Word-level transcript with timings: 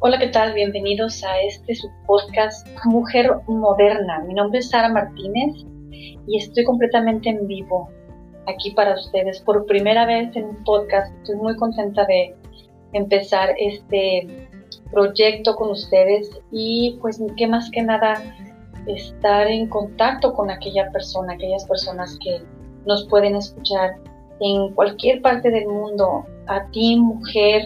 Hola, 0.00 0.18
¿qué 0.18 0.28
tal? 0.28 0.52
Bienvenidos 0.52 1.24
a 1.24 1.40
este 1.40 1.74
su 1.74 1.88
podcast 2.06 2.68
Mujer 2.84 3.30
Moderna. 3.46 4.20
Mi 4.28 4.34
nombre 4.34 4.58
es 4.58 4.68
Sara 4.68 4.90
Martínez 4.90 5.54
y 5.90 6.36
estoy 6.36 6.64
completamente 6.64 7.30
en 7.30 7.46
vivo 7.46 7.88
aquí 8.46 8.72
para 8.72 8.92
ustedes 8.92 9.40
por 9.40 9.64
primera 9.64 10.04
vez 10.04 10.36
en 10.36 10.44
un 10.44 10.64
podcast. 10.64 11.10
Estoy 11.20 11.36
muy 11.36 11.56
contenta 11.56 12.04
de 12.04 12.34
empezar 12.92 13.54
este 13.58 14.48
proyecto 14.90 15.56
con 15.56 15.70
ustedes 15.70 16.30
y 16.52 16.98
pues 17.00 17.18
que 17.38 17.46
más 17.46 17.70
que 17.70 17.82
nada 17.82 18.22
estar 18.86 19.46
en 19.46 19.66
contacto 19.66 20.34
con 20.34 20.50
aquella 20.50 20.90
persona, 20.92 21.32
aquellas 21.32 21.64
personas 21.64 22.18
que 22.22 22.42
nos 22.84 23.08
pueden 23.08 23.34
escuchar 23.34 23.94
en 24.40 24.74
cualquier 24.74 25.22
parte 25.22 25.50
del 25.50 25.66
mundo. 25.68 26.26
A 26.48 26.66
ti, 26.66 27.00
mujer, 27.00 27.62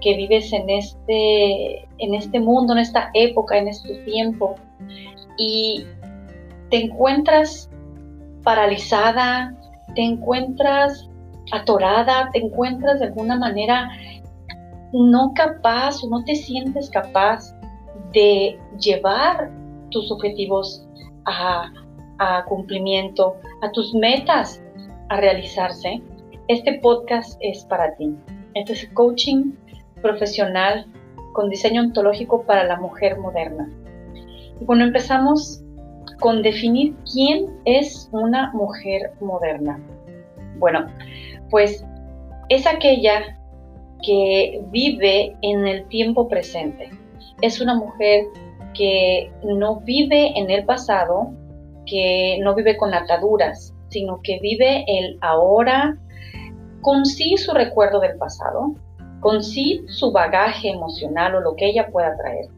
que 0.00 0.16
vives 0.16 0.52
en 0.52 0.68
este, 0.68 1.88
en 1.98 2.14
este 2.14 2.40
mundo, 2.40 2.72
en 2.72 2.80
esta 2.80 3.10
época, 3.14 3.58
en 3.58 3.68
este 3.68 3.94
tiempo, 4.04 4.54
y 5.38 5.84
te 6.70 6.84
encuentras 6.84 7.70
paralizada, 8.42 9.56
te 9.94 10.02
encuentras 10.02 11.08
atorada, 11.52 12.30
te 12.32 12.40
encuentras 12.40 13.00
de 13.00 13.06
alguna 13.06 13.36
manera 13.36 13.88
no 14.92 15.32
capaz 15.34 16.02
o 16.02 16.08
no 16.08 16.24
te 16.24 16.34
sientes 16.34 16.90
capaz 16.90 17.54
de 18.12 18.58
llevar 18.78 19.50
tus 19.90 20.10
objetivos 20.10 20.86
a, 21.26 21.72
cumplimiento, 22.48 23.36
a 23.62 23.70
tus 23.72 23.94
metas 23.94 24.62
a 25.08 25.16
realizarse, 25.18 26.00
este 26.48 26.78
podcast 26.80 27.36
es 27.40 27.64
para 27.64 27.94
ti. 27.96 28.14
Este 28.54 28.72
es 28.72 28.88
coaching 28.94 29.52
profesional 30.06 30.86
con 31.32 31.50
diseño 31.50 31.82
ontológico 31.82 32.42
para 32.44 32.64
la 32.64 32.76
mujer 32.76 33.18
moderna. 33.18 33.68
Y 34.60 34.64
bueno, 34.64 34.84
empezamos 34.84 35.62
con 36.20 36.42
definir 36.42 36.94
quién 37.12 37.46
es 37.64 38.08
una 38.12 38.52
mujer 38.52 39.12
moderna. 39.20 39.78
Bueno, 40.58 40.86
pues 41.50 41.84
es 42.48 42.66
aquella 42.66 43.38
que 44.02 44.62
vive 44.70 45.36
en 45.42 45.66
el 45.66 45.86
tiempo 45.88 46.28
presente. 46.28 46.90
Es 47.42 47.60
una 47.60 47.74
mujer 47.74 48.24
que 48.74 49.30
no 49.42 49.80
vive 49.80 50.38
en 50.38 50.50
el 50.50 50.64
pasado, 50.64 51.32
que 51.86 52.38
no 52.42 52.54
vive 52.54 52.76
con 52.76 52.94
ataduras, 52.94 53.74
sino 53.88 54.20
que 54.22 54.38
vive 54.40 54.84
el 54.86 55.18
ahora 55.20 55.98
con 56.80 57.04
sí 57.04 57.36
su 57.36 57.52
recuerdo 57.52 58.00
del 58.00 58.16
pasado, 58.16 58.74
con 59.20 59.42
sí 59.42 59.84
su 59.88 60.12
bagaje 60.12 60.70
emocional 60.70 61.34
o 61.36 61.40
lo 61.40 61.56
que 61.56 61.66
ella 61.66 61.88
pueda 61.88 62.16
traer, 62.16 62.48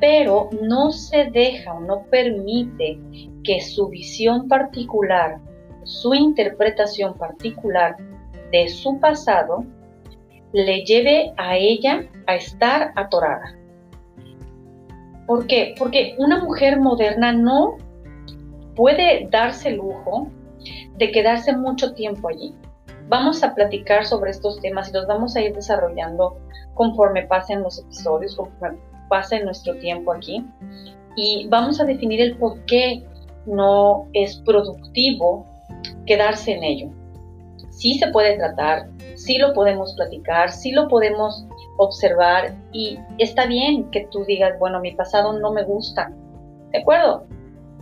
pero 0.00 0.50
no 0.62 0.90
se 0.90 1.30
deja 1.30 1.72
o 1.74 1.80
no 1.80 2.02
permite 2.10 2.98
que 3.42 3.60
su 3.60 3.88
visión 3.88 4.48
particular, 4.48 5.38
su 5.84 6.14
interpretación 6.14 7.14
particular 7.14 7.96
de 8.50 8.68
su 8.68 8.98
pasado, 9.00 9.64
le 10.52 10.84
lleve 10.84 11.32
a 11.36 11.56
ella 11.56 12.04
a 12.26 12.36
estar 12.36 12.92
atorada. 12.96 13.56
¿Por 15.26 15.46
qué? 15.46 15.74
Porque 15.78 16.14
una 16.18 16.44
mujer 16.44 16.78
moderna 16.78 17.32
no 17.32 17.76
puede 18.76 19.28
darse 19.30 19.70
el 19.70 19.76
lujo 19.76 20.28
de 20.96 21.10
quedarse 21.10 21.56
mucho 21.56 21.94
tiempo 21.94 22.28
allí. 22.28 22.54
Vamos 23.08 23.42
a 23.42 23.54
platicar 23.54 24.06
sobre 24.06 24.30
estos 24.30 24.60
temas 24.60 24.88
y 24.88 24.92
los 24.92 25.06
vamos 25.06 25.36
a 25.36 25.42
ir 25.42 25.54
desarrollando 25.54 26.38
conforme 26.74 27.26
pasen 27.26 27.62
los 27.62 27.78
episodios, 27.78 28.34
conforme 28.36 28.78
pase 29.08 29.42
nuestro 29.44 29.76
tiempo 29.76 30.12
aquí. 30.12 30.44
Y 31.16 31.46
vamos 31.48 31.80
a 31.80 31.84
definir 31.84 32.20
el 32.20 32.36
por 32.36 32.58
qué 32.64 33.04
no 33.46 34.08
es 34.12 34.36
productivo 34.38 35.46
quedarse 36.06 36.52
en 36.52 36.64
ello. 36.64 36.88
Sí 37.70 37.98
se 37.98 38.08
puede 38.08 38.36
tratar, 38.36 38.88
sí 39.16 39.38
lo 39.38 39.52
podemos 39.52 39.94
platicar, 39.94 40.50
sí 40.50 40.72
lo 40.72 40.88
podemos 40.88 41.46
observar 41.76 42.54
y 42.72 42.98
está 43.18 43.46
bien 43.46 43.90
que 43.90 44.06
tú 44.10 44.24
digas, 44.24 44.58
bueno, 44.58 44.80
mi 44.80 44.92
pasado 44.92 45.32
no 45.32 45.52
me 45.52 45.64
gusta, 45.64 46.12
¿de 46.72 46.78
acuerdo? 46.78 47.26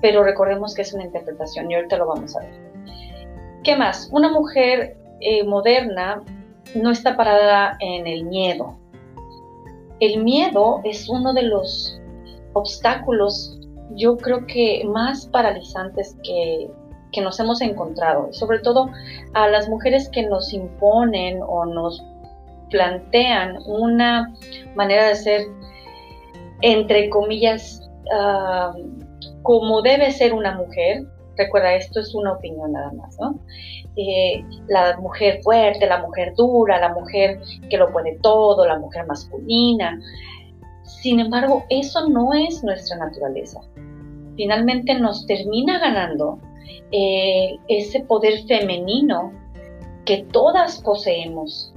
Pero 0.01 0.25
recordemos 0.25 0.75
que 0.75 0.83
es 0.83 0.93
una 0.95 1.05
interpretación 1.05 1.71
y 1.71 1.75
ahorita 1.75 1.99
lo 1.99 2.07
vamos 2.07 2.35
a 2.37 2.41
ver. 2.41 2.53
¿Qué 3.63 3.77
más? 3.77 4.09
Una 4.13 4.33
mujer 4.33 4.97
eh, 5.23 5.45
moderna 5.45 6.23
no 6.75 6.91
está 6.91 7.17
parada 7.17 7.77
en 7.81 8.07
el 8.07 8.25
miedo. 8.25 8.77
El 10.01 10.23
miedo 10.25 10.81
es 10.85 11.09
uno 11.09 11.33
de 11.33 11.43
los 11.43 12.01
obstáculos, 12.55 13.59
yo 13.95 14.17
creo 14.17 14.47
que 14.47 14.85
más 14.87 15.27
paralizantes 15.27 16.17
que, 16.23 16.71
que 17.13 17.21
nos 17.21 17.39
hemos 17.41 17.61
encontrado, 17.61 18.33
sobre 18.33 18.59
todo 18.61 18.89
a 19.35 19.49
las 19.49 19.69
mujeres 19.69 20.09
que 20.09 20.23
nos 20.27 20.53
imponen 20.53 21.41
o 21.43 21.67
nos 21.67 22.03
plantean 22.71 23.59
una 23.67 24.35
manera 24.75 25.09
de 25.09 25.15
ser, 25.15 25.43
entre 26.63 27.11
comillas, 27.11 27.89
ah, 28.13 28.73
como 29.43 29.83
debe 29.83 30.11
ser 30.11 30.33
una 30.33 30.57
mujer, 30.57 31.05
Recuerda, 31.37 31.75
esto 31.75 32.01
es 32.01 32.15
una 32.15 32.33
opinión 32.33 32.73
nada 32.73 32.93
más, 32.93 33.19
¿no? 33.19 33.39
Eh, 33.97 34.45
la 34.69 34.97
mujer 34.99 35.41
fuerte, 35.43 35.87
la 35.87 35.99
mujer 35.99 36.35
dura, 36.35 36.81
la 36.81 36.95
mujer 36.95 37.41
que 37.69 37.77
lo 37.77 37.93
puede 37.93 38.19
todo, 38.23 38.67
la 38.67 38.79
mujer 38.79 39.07
masculina. 39.07 40.01
Sin 40.83 41.21
embargo, 41.21 41.65
eso 41.69 42.09
no 42.09 42.33
es 42.33 42.65
nuestra 42.65 42.97
naturaleza. 42.97 43.61
Finalmente 44.37 44.95
nos 44.99 45.27
termina 45.27 45.79
ganando 45.79 46.39
eh, 46.91 47.59
ese 47.69 48.01
poder 48.01 48.45
femenino 48.47 49.33
que 50.05 50.25
todas 50.33 50.81
poseemos, 50.81 51.73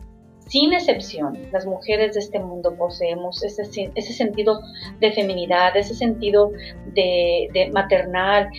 sin 0.47 0.73
excepción, 0.73 1.37
las 1.51 1.65
mujeres 1.65 2.13
de 2.13 2.19
este 2.19 2.39
mundo 2.39 2.75
poseemos 2.75 3.43
ese, 3.43 3.65
sentido 4.13 4.61
de 4.99 5.11
feminidad, 5.11 5.75
ese 5.75 5.95
sentido 5.95 6.51
de, 6.93 7.69
maternal, 7.73 8.49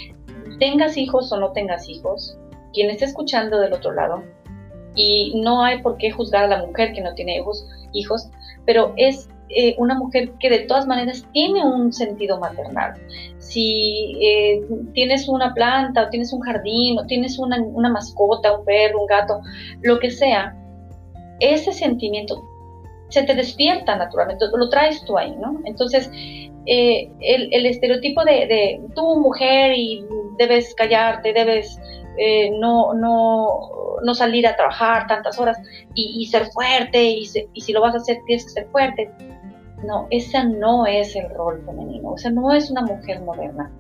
tengas 0.59 0.97
hijos 0.97 1.31
o 1.33 1.39
no 1.39 1.53
tengas 1.53 1.89
hijos, 1.89 2.37
quien 2.77 2.91
esté 2.91 3.07
escuchando 3.07 3.59
del 3.59 3.73
otro 3.73 3.93
lado, 3.93 4.23
y 4.95 5.33
no 5.41 5.65
hay 5.65 5.81
por 5.81 5.97
qué 5.97 6.11
juzgar 6.11 6.45
a 6.45 6.49
la 6.49 6.67
mujer 6.67 6.93
que 6.93 7.01
no 7.01 7.15
tiene 7.15 7.39
hijos, 7.39 7.67
hijos 7.95 8.31
pero 8.67 8.93
es 8.97 9.31
eh, 9.49 9.75
una 9.79 9.95
mujer 9.95 10.33
que 10.41 10.51
de 10.51 10.59
todas 10.61 10.87
maneras 10.87 11.25
tiene 11.33 11.65
un 11.65 11.93
sentido 11.93 12.39
maternal. 12.39 12.95
Si 13.39 14.17
eh, 14.21 14.61
tienes 14.93 15.29
una 15.29 15.55
planta 15.55 16.03
o 16.03 16.11
tienes 16.11 16.33
un 16.33 16.41
jardín 16.41 16.99
o 16.99 17.07
tienes 17.07 17.39
una, 17.39 17.63
una 17.63 17.89
mascota, 17.89 18.59
un 18.59 18.65
perro, 18.65 19.03
un 19.03 19.07
gato, 19.07 19.41
lo 19.83 19.99
que 19.99 20.11
sea, 20.11 20.55
ese 21.41 21.73
sentimiento 21.73 22.43
se 23.09 23.23
te 23.23 23.35
despierta 23.35 23.97
naturalmente, 23.97 24.47
lo 24.53 24.69
traes 24.69 25.05
tú 25.05 25.17
ahí, 25.17 25.33
¿no? 25.41 25.61
Entonces, 25.65 26.11
eh, 26.67 27.09
el, 27.21 27.67
estereotipo 27.67 28.25
de, 28.25 28.47
de, 28.49 28.81
tú 28.97 29.21
mujer 29.21 29.73
y 29.77 30.05
debes 30.39 30.75
callarte, 30.75 31.33
debes 31.33 31.79
eh, 32.19 32.51
no, 32.59 32.95
no, 32.95 33.61
no, 34.03 34.15
salir 34.15 34.47
a 34.47 34.57
trabajar 34.57 35.07
tantas 35.07 35.39
horas 35.39 35.59
y, 35.95 36.27
ser 36.27 36.47
fuerte 36.47 37.03
y, 37.03 37.29
y, 37.53 37.61
si 37.61 37.73
lo 37.73 37.81
vas 37.81 37.95
a 37.95 37.99
hacer 37.99 38.19
tienes 38.27 38.45
que 38.45 38.51
ser 38.51 38.67
fuerte. 38.69 39.11
No, 39.85 40.07
ese 40.11 40.45
no 40.45 40.87
es 40.87 41.15
el 41.17 41.29
rol 41.31 41.63
femenino, 41.65 42.15
esa 42.17 42.31
no 42.31 42.53
es 42.53 42.71
una 42.71 42.83
mujer 42.83 43.21
moderna. 43.23 43.71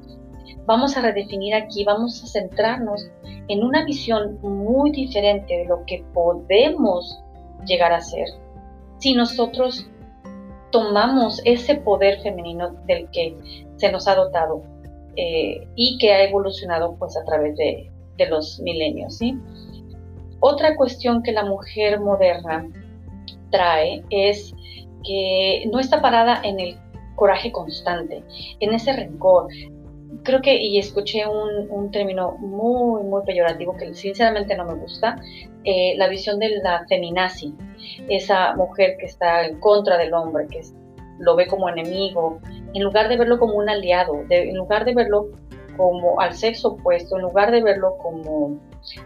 Vamos 0.66 0.96
a 0.96 1.02
redefinir 1.02 1.54
aquí, 1.54 1.84
vamos 1.84 2.22
a 2.22 2.26
centrarnos 2.26 3.08
en 3.48 3.62
una 3.62 3.84
visión 3.84 4.38
muy 4.42 4.90
diferente 4.90 5.58
de 5.58 5.64
lo 5.64 5.84
que 5.86 6.04
podemos 6.12 7.22
llegar 7.64 7.92
a 7.92 8.00
ser 8.00 8.26
si 8.98 9.14
nosotros 9.14 9.88
tomamos 10.70 11.40
ese 11.44 11.76
poder 11.76 12.20
femenino 12.22 12.70
del 12.86 13.08
que 13.10 13.36
se 13.76 13.92
nos 13.92 14.08
ha 14.08 14.14
dotado 14.14 14.62
eh, 15.16 15.66
y 15.74 15.98
que 15.98 16.12
ha 16.12 16.24
evolucionado 16.24 16.96
pues 16.98 17.16
a 17.16 17.24
través 17.24 17.56
de, 17.56 17.90
los 18.24 18.58
milenios. 18.60 19.18
¿sí? 19.18 19.36
Otra 20.40 20.74
cuestión 20.76 21.22
que 21.22 21.32
la 21.32 21.44
mujer 21.44 22.00
moderna 22.00 22.66
trae 23.50 24.02
es 24.10 24.54
que 25.04 25.68
no 25.70 25.78
está 25.78 26.00
parada 26.00 26.40
en 26.42 26.58
el 26.58 26.78
coraje 27.16 27.52
constante, 27.52 28.22
en 28.60 28.72
ese 28.72 28.92
rencor. 28.92 29.48
Creo 30.22 30.40
que, 30.40 30.56
y 30.60 30.78
escuché 30.78 31.26
un, 31.26 31.70
un 31.70 31.90
término 31.90 32.36
muy, 32.38 33.02
muy 33.04 33.22
peyorativo 33.24 33.76
que 33.76 33.94
sinceramente 33.94 34.56
no 34.56 34.64
me 34.64 34.74
gusta, 34.74 35.16
eh, 35.64 35.94
la 35.96 36.08
visión 36.08 36.38
de 36.38 36.60
la 36.62 36.84
feminazi, 36.88 37.54
esa 38.08 38.54
mujer 38.54 38.96
que 38.98 39.06
está 39.06 39.46
en 39.46 39.58
contra 39.60 39.98
del 39.98 40.14
hombre, 40.14 40.46
que 40.48 40.60
lo 41.18 41.34
ve 41.34 41.46
como 41.46 41.68
enemigo, 41.68 42.40
en 42.74 42.82
lugar 42.82 43.08
de 43.08 43.16
verlo 43.16 43.38
como 43.38 43.54
un 43.54 43.68
aliado, 43.68 44.24
en 44.28 44.56
lugar 44.56 44.84
de 44.84 44.94
verlo 44.94 45.28
como 45.76 46.20
al 46.20 46.34
sexo 46.34 46.68
opuesto, 46.68 47.16
en 47.16 47.22
lugar 47.22 47.50
de 47.50 47.62
verlo 47.62 47.96
como 47.98 48.58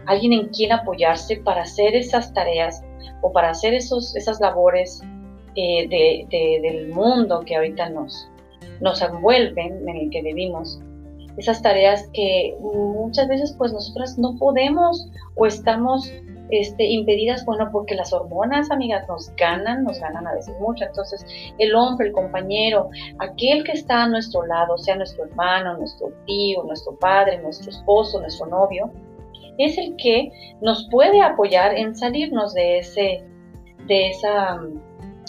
alguien 0.05 0.33
en 0.33 0.47
quien 0.49 0.71
apoyarse 0.71 1.37
para 1.37 1.63
hacer 1.63 1.95
esas 1.95 2.33
tareas 2.33 2.83
o 3.21 3.31
para 3.31 3.49
hacer 3.49 3.73
esos, 3.73 4.15
esas 4.15 4.39
labores 4.39 5.01
eh, 5.55 5.87
del 6.61 6.89
mundo 6.89 7.41
que 7.45 7.55
ahorita 7.55 7.89
nos, 7.89 8.29
nos 8.79 9.01
envuelven, 9.01 9.87
en 9.87 9.95
el 9.95 10.09
que 10.09 10.21
vivimos, 10.21 10.79
esas 11.37 11.61
tareas 11.61 12.09
que 12.13 12.55
muchas 12.59 13.27
veces 13.27 13.55
pues 13.57 13.73
nosotras 13.73 14.17
no 14.17 14.35
podemos 14.37 15.09
o 15.35 15.45
estamos 15.45 16.11
este, 16.51 16.83
impedidas, 16.83 17.45
bueno, 17.45 17.69
porque 17.71 17.95
las 17.95 18.11
hormonas, 18.13 18.69
amigas, 18.71 19.07
nos 19.07 19.33
ganan, 19.35 19.83
nos 19.83 19.99
ganan 19.99 20.27
a 20.27 20.33
veces 20.33 20.53
mucho. 20.59 20.83
Entonces, 20.83 21.25
el 21.57 21.73
hombre, 21.73 22.07
el 22.07 22.13
compañero, 22.13 22.89
aquel 23.19 23.63
que 23.63 23.71
está 23.71 24.03
a 24.03 24.09
nuestro 24.09 24.45
lado, 24.45 24.77
sea 24.77 24.95
nuestro 24.97 25.25
hermano, 25.25 25.77
nuestro 25.77 26.11
tío, 26.25 26.63
nuestro 26.63 26.95
padre, 26.97 27.41
nuestro 27.41 27.71
esposo, 27.71 28.19
nuestro 28.19 28.47
novio, 28.47 28.91
es 29.57 29.77
el 29.77 29.95
que 29.95 30.29
nos 30.61 30.87
puede 30.89 31.21
apoyar 31.21 31.75
en 31.77 31.95
salirnos 31.95 32.53
de 32.53 32.79
ese, 32.79 33.23
de 33.87 34.09
esa, 34.09 34.59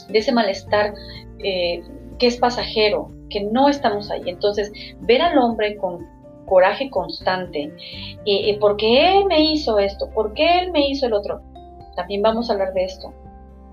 de 0.08 0.18
ese 0.18 0.32
malestar 0.32 0.94
eh, 1.38 1.82
que 2.18 2.26
es 2.26 2.36
pasajero, 2.36 3.10
que 3.30 3.44
no 3.44 3.68
estamos 3.68 4.10
ahí. 4.10 4.22
Entonces, 4.26 4.72
ver 5.00 5.22
al 5.22 5.38
hombre 5.38 5.76
con 5.76 6.06
coraje 6.52 6.90
constante, 6.90 7.72
eh, 8.26 8.58
¿por 8.60 8.76
qué 8.76 9.16
él 9.16 9.24
me 9.24 9.40
hizo 9.40 9.78
esto? 9.78 10.10
¿Por 10.10 10.34
qué 10.34 10.58
él 10.58 10.70
me 10.70 10.86
hizo 10.86 11.06
el 11.06 11.14
otro? 11.14 11.40
También 11.96 12.20
vamos 12.20 12.50
a 12.50 12.52
hablar 12.52 12.74
de 12.74 12.84
esto. 12.84 13.10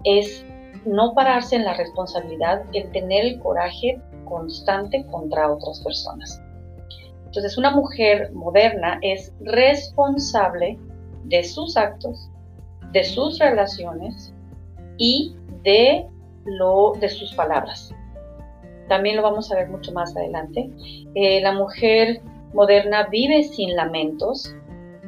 Es 0.05 0.45
no 0.85 1.13
pararse 1.13 1.57
en 1.57 1.65
la 1.65 1.73
responsabilidad, 1.73 2.63
el 2.71 2.89
tener 2.93 3.25
el 3.25 3.39
coraje 3.39 3.99
constante 4.23 5.05
contra 5.07 5.51
otras 5.51 5.81
personas. 5.81 6.41
Entonces, 7.25 7.57
una 7.57 7.71
mujer 7.71 8.31
moderna 8.31 8.97
es 9.01 9.33
responsable 9.41 10.79
de 11.25 11.43
sus 11.43 11.75
actos, 11.75 12.29
de 12.93 13.03
sus 13.03 13.39
relaciones 13.39 14.33
y 14.97 15.35
de, 15.63 16.07
lo, 16.45 16.93
de 16.93 17.09
sus 17.09 17.33
palabras. 17.33 17.93
También 18.87 19.17
lo 19.17 19.21
vamos 19.21 19.51
a 19.51 19.55
ver 19.55 19.67
mucho 19.67 19.91
más 19.91 20.15
adelante. 20.15 20.69
Eh, 21.13 21.41
la 21.41 21.51
mujer 21.51 22.21
moderna 22.53 23.07
vive 23.11 23.43
sin 23.43 23.75
lamentos 23.75 24.55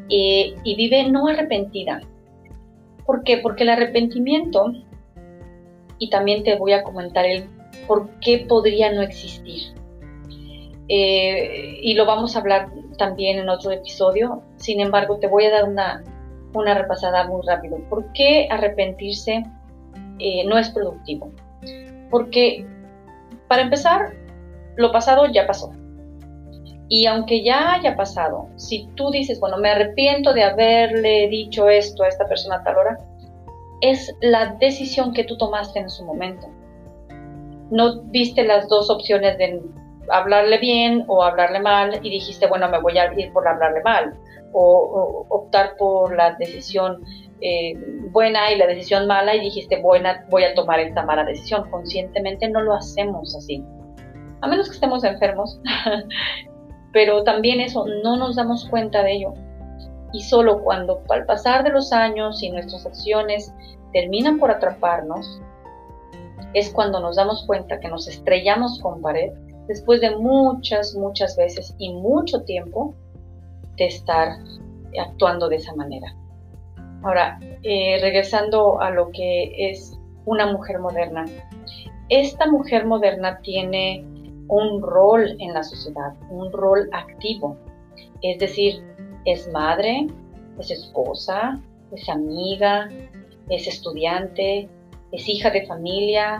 eh, 0.09 0.53
y 0.63 0.75
vive 0.75 1.09
no 1.09 1.27
arrepentida. 1.27 2.01
¿Por 3.05 3.23
qué? 3.23 3.37
Porque 3.37 3.63
el 3.63 3.69
arrepentimiento, 3.69 4.71
y 5.97 6.09
también 6.09 6.43
te 6.43 6.57
voy 6.57 6.73
a 6.73 6.83
comentar 6.83 7.25
el 7.25 7.45
por 7.87 8.09
qué 8.19 8.45
podría 8.47 8.91
no 8.91 9.01
existir. 9.01 9.73
Eh, 10.87 11.79
y 11.81 11.93
lo 11.93 12.05
vamos 12.05 12.35
a 12.35 12.39
hablar 12.39 12.69
también 12.97 13.39
en 13.39 13.49
otro 13.49 13.71
episodio. 13.71 14.43
Sin 14.57 14.79
embargo, 14.79 15.17
te 15.19 15.27
voy 15.27 15.45
a 15.45 15.51
dar 15.51 15.69
una, 15.69 16.03
una 16.53 16.73
repasada 16.73 17.27
muy 17.27 17.41
rápido. 17.45 17.77
¿Por 17.89 18.11
qué 18.13 18.47
arrepentirse 18.49 19.43
eh, 20.19 20.43
no 20.45 20.57
es 20.57 20.69
productivo? 20.69 21.31
Porque, 22.09 22.65
para 23.47 23.61
empezar, 23.61 24.13
lo 24.75 24.91
pasado 24.91 25.25
ya 25.27 25.47
pasó. 25.47 25.71
Y 26.93 27.05
aunque 27.05 27.41
ya 27.41 27.75
haya 27.75 27.95
pasado, 27.95 28.49
si 28.57 28.85
tú 28.95 29.11
dices, 29.11 29.39
bueno, 29.39 29.57
me 29.57 29.69
arrepiento 29.69 30.33
de 30.33 30.43
haberle 30.43 31.29
dicho 31.29 31.69
esto 31.69 32.03
a 32.03 32.09
esta 32.09 32.27
persona 32.27 32.57
a 32.57 32.63
tal 32.63 32.75
hora, 32.75 32.99
es 33.79 34.13
la 34.19 34.57
decisión 34.59 35.13
que 35.13 35.23
tú 35.23 35.37
tomaste 35.37 35.79
en 35.79 35.89
su 35.89 36.03
momento. 36.03 36.49
No 37.69 38.01
viste 38.01 38.43
las 38.43 38.67
dos 38.67 38.89
opciones 38.89 39.37
de 39.37 39.61
hablarle 40.09 40.57
bien 40.57 41.05
o 41.07 41.23
hablarle 41.23 41.61
mal 41.61 41.97
y 42.03 42.09
dijiste, 42.09 42.47
bueno, 42.47 42.67
me 42.67 42.81
voy 42.81 42.97
a 42.97 43.09
ir 43.17 43.31
por 43.31 43.47
hablarle 43.47 43.81
mal 43.83 44.13
o, 44.51 45.25
optar 45.29 45.77
por 45.77 46.13
la 46.13 46.35
decisión 46.35 47.05
eh, 47.39 47.73
buena 48.11 48.51
y 48.51 48.57
la 48.57 48.67
decisión 48.67 49.07
mala 49.07 49.33
y 49.33 49.39
dijiste, 49.39 49.81
buena, 49.81 50.25
voy 50.29 50.43
a 50.43 50.53
tomar 50.55 50.81
esta 50.81 51.05
mala 51.05 51.23
decisión. 51.23 51.71
Conscientemente 51.71 52.49
no 52.49 52.59
lo 52.59 52.73
hacemos 52.73 53.33
así. 53.33 53.63
A 54.41 54.47
menos 54.47 54.67
que 54.67 54.75
estemos 54.75 55.05
enfermos 55.05 55.57
pero 56.91 57.23
también 57.23 57.59
eso 57.59 57.85
no 58.03 58.17
nos 58.17 58.35
damos 58.35 58.67
cuenta 58.69 59.03
de 59.03 59.13
ello. 59.13 59.33
Y 60.13 60.23
solo 60.23 60.61
cuando 60.61 61.01
al 61.09 61.25
pasar 61.25 61.63
de 61.63 61.69
los 61.69 61.93
años 61.93 62.43
y 62.43 62.49
nuestras 62.51 62.85
acciones 62.85 63.53
terminan 63.93 64.39
por 64.39 64.51
atraparnos, 64.51 65.41
es 66.53 66.69
cuando 66.69 66.99
nos 66.99 67.15
damos 67.15 67.45
cuenta 67.45 67.79
que 67.79 67.87
nos 67.87 68.07
estrellamos 68.07 68.79
con 68.81 69.01
pared 69.01 69.31
después 69.67 70.01
de 70.01 70.15
muchas, 70.17 70.95
muchas 70.95 71.37
veces 71.37 71.73
y 71.77 71.93
mucho 71.93 72.41
tiempo 72.43 72.93
de 73.77 73.85
estar 73.85 74.37
actuando 74.99 75.47
de 75.47 75.55
esa 75.55 75.73
manera. 75.75 76.13
Ahora, 77.03 77.39
eh, 77.63 77.97
regresando 78.01 78.81
a 78.81 78.91
lo 78.91 79.11
que 79.11 79.53
es 79.57 79.97
una 80.25 80.51
mujer 80.51 80.79
moderna. 80.79 81.25
Esta 82.09 82.45
mujer 82.47 82.85
moderna 82.85 83.39
tiene 83.41 84.05
un 84.51 84.81
rol 84.81 85.37
en 85.39 85.53
la 85.53 85.63
sociedad, 85.63 86.13
un 86.29 86.51
rol 86.51 86.89
activo. 86.91 87.57
Es 88.21 88.37
decir, 88.37 88.83
es 89.25 89.49
madre, 89.51 90.07
es 90.59 90.71
esposa, 90.71 91.59
es 91.93 92.09
amiga, 92.09 92.89
es 93.49 93.65
estudiante, 93.65 94.67
es 95.13 95.29
hija 95.29 95.49
de 95.51 95.65
familia, 95.65 96.39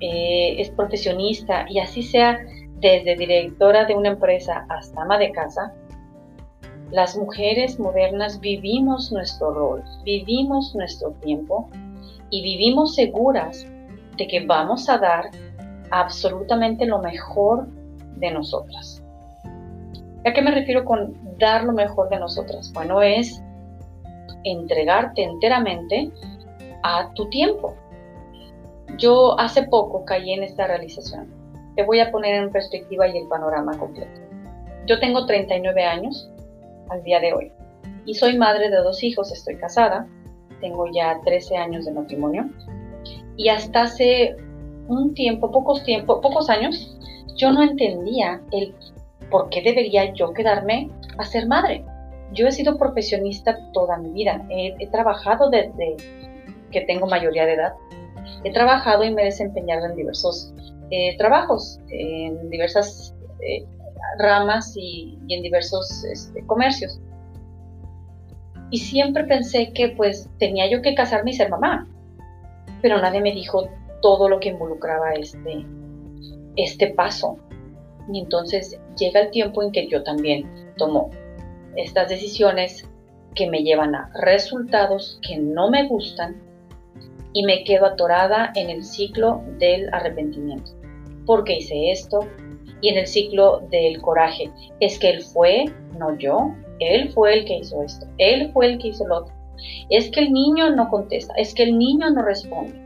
eh, 0.00 0.54
es 0.58 0.70
profesionista 0.70 1.66
y 1.68 1.80
así 1.80 2.02
sea 2.02 2.38
desde 2.78 3.16
directora 3.16 3.86
de 3.86 3.96
una 3.96 4.10
empresa 4.10 4.64
hasta 4.68 5.02
ama 5.02 5.18
de 5.18 5.32
casa, 5.32 5.74
las 6.92 7.16
mujeres 7.16 7.80
modernas 7.80 8.38
vivimos 8.38 9.10
nuestro 9.10 9.52
rol, 9.52 9.82
vivimos 10.04 10.76
nuestro 10.76 11.10
tiempo 11.24 11.68
y 12.30 12.42
vivimos 12.42 12.94
seguras 12.94 13.66
de 14.16 14.28
que 14.28 14.46
vamos 14.46 14.88
a 14.88 14.98
dar 14.98 15.30
absolutamente 15.90 16.86
lo 16.86 16.98
mejor 16.98 17.66
de 18.16 18.30
nosotras. 18.30 19.02
¿A 20.24 20.32
qué 20.32 20.42
me 20.42 20.50
refiero 20.50 20.84
con 20.84 21.16
dar 21.38 21.64
lo 21.64 21.72
mejor 21.72 22.08
de 22.08 22.18
nosotras? 22.18 22.72
Bueno, 22.72 23.00
es 23.00 23.42
entregarte 24.44 25.22
enteramente 25.22 26.10
a 26.82 27.12
tu 27.14 27.28
tiempo. 27.28 27.74
Yo 28.98 29.38
hace 29.38 29.64
poco 29.64 30.04
caí 30.04 30.32
en 30.32 30.42
esta 30.42 30.66
realización. 30.66 31.28
Te 31.76 31.84
voy 31.84 32.00
a 32.00 32.10
poner 32.10 32.34
en 32.36 32.50
perspectiva 32.50 33.06
y 33.06 33.18
el 33.18 33.28
panorama 33.28 33.76
completo. 33.78 34.20
Yo 34.86 34.98
tengo 34.98 35.26
39 35.26 35.84
años 35.84 36.30
al 36.88 37.02
día 37.02 37.20
de 37.20 37.32
hoy 37.34 37.52
y 38.04 38.14
soy 38.14 38.38
madre 38.38 38.70
de 38.70 38.76
dos 38.76 39.02
hijos, 39.02 39.32
estoy 39.32 39.56
casada, 39.56 40.06
tengo 40.60 40.86
ya 40.92 41.20
13 41.24 41.56
años 41.56 41.84
de 41.84 41.92
matrimonio 41.92 42.48
y 43.36 43.48
hasta 43.48 43.82
hace 43.82 44.36
un 44.88 45.14
tiempo, 45.14 45.50
pocos 45.50 45.82
tiempo, 45.84 46.20
pocos 46.20 46.48
años, 46.50 46.96
yo 47.36 47.52
no 47.52 47.62
entendía 47.62 48.40
el 48.52 48.74
por 49.30 49.48
qué 49.50 49.62
debería 49.62 50.12
yo 50.12 50.32
quedarme 50.32 50.90
a 51.18 51.24
ser 51.24 51.46
madre. 51.46 51.84
Yo 52.32 52.46
he 52.46 52.52
sido 52.52 52.78
profesionista 52.78 53.58
toda 53.72 53.98
mi 53.98 54.10
vida. 54.10 54.46
He, 54.50 54.86
trabajado 54.88 55.50
desde 55.50 55.96
que 56.70 56.82
tengo 56.82 57.06
mayoría 57.06 57.46
de 57.46 57.54
edad. 57.54 57.74
He 58.44 58.52
trabajado 58.52 59.04
y 59.04 59.12
me 59.12 59.22
he 59.22 59.24
desempeñado 59.26 59.86
en 59.86 59.96
diversos 59.96 60.52
eh, 60.90 61.16
trabajos, 61.16 61.80
en 61.88 62.50
diversas 62.50 63.14
eh, 63.40 63.64
ramas 64.18 64.74
y, 64.76 65.18
en 65.28 65.42
diversos 65.42 66.04
este, 66.04 66.44
comercios. 66.46 67.00
Y 68.70 68.78
siempre 68.78 69.24
pensé 69.24 69.72
que 69.72 69.90
pues 69.90 70.28
tenía 70.38 70.68
yo 70.68 70.82
que 70.82 70.94
casarme 70.94 71.30
y 71.30 71.34
ser 71.34 71.50
mamá. 71.50 71.88
Pero 72.82 73.00
nadie 73.00 73.20
me 73.20 73.32
dijo, 73.32 73.68
todo 74.00 74.28
lo 74.28 74.40
que 74.40 74.50
involucraba 74.50 75.12
este, 75.14 75.64
este 76.56 76.88
paso. 76.88 77.38
Y 78.12 78.20
entonces 78.20 78.78
llega 78.96 79.20
el 79.20 79.30
tiempo 79.30 79.62
en 79.62 79.72
que 79.72 79.88
yo 79.88 80.02
también 80.02 80.48
tomo 80.76 81.10
estas 81.76 82.08
decisiones 82.08 82.88
que 83.34 83.48
me 83.50 83.62
llevan 83.62 83.94
a 83.94 84.10
resultados 84.14 85.18
que 85.26 85.36
no 85.36 85.70
me 85.70 85.86
gustan 85.88 86.42
y 87.32 87.44
me 87.44 87.64
quedo 87.64 87.86
atorada 87.86 88.52
en 88.54 88.70
el 88.70 88.82
ciclo 88.82 89.42
del 89.58 89.92
arrepentimiento. 89.92 90.72
porque 91.26 91.56
hice 91.56 91.90
esto? 91.90 92.20
Y 92.80 92.90
en 92.90 92.98
el 92.98 93.06
ciclo 93.08 93.66
del 93.70 94.00
coraje. 94.00 94.48
Es 94.78 94.98
que 94.98 95.10
él 95.10 95.22
fue, 95.22 95.64
no 95.98 96.16
yo. 96.18 96.52
Él 96.78 97.10
fue 97.10 97.34
el 97.34 97.44
que 97.44 97.56
hizo 97.56 97.82
esto. 97.82 98.06
Él 98.18 98.52
fue 98.52 98.66
el 98.66 98.78
que 98.78 98.88
hizo 98.88 99.06
lo 99.08 99.18
otro. 99.18 99.34
Es 99.90 100.08
que 100.10 100.20
el 100.20 100.32
niño 100.32 100.70
no 100.70 100.88
contesta. 100.88 101.34
Es 101.36 101.52
que 101.52 101.64
el 101.64 101.76
niño 101.78 102.10
no 102.10 102.22
responde 102.22 102.85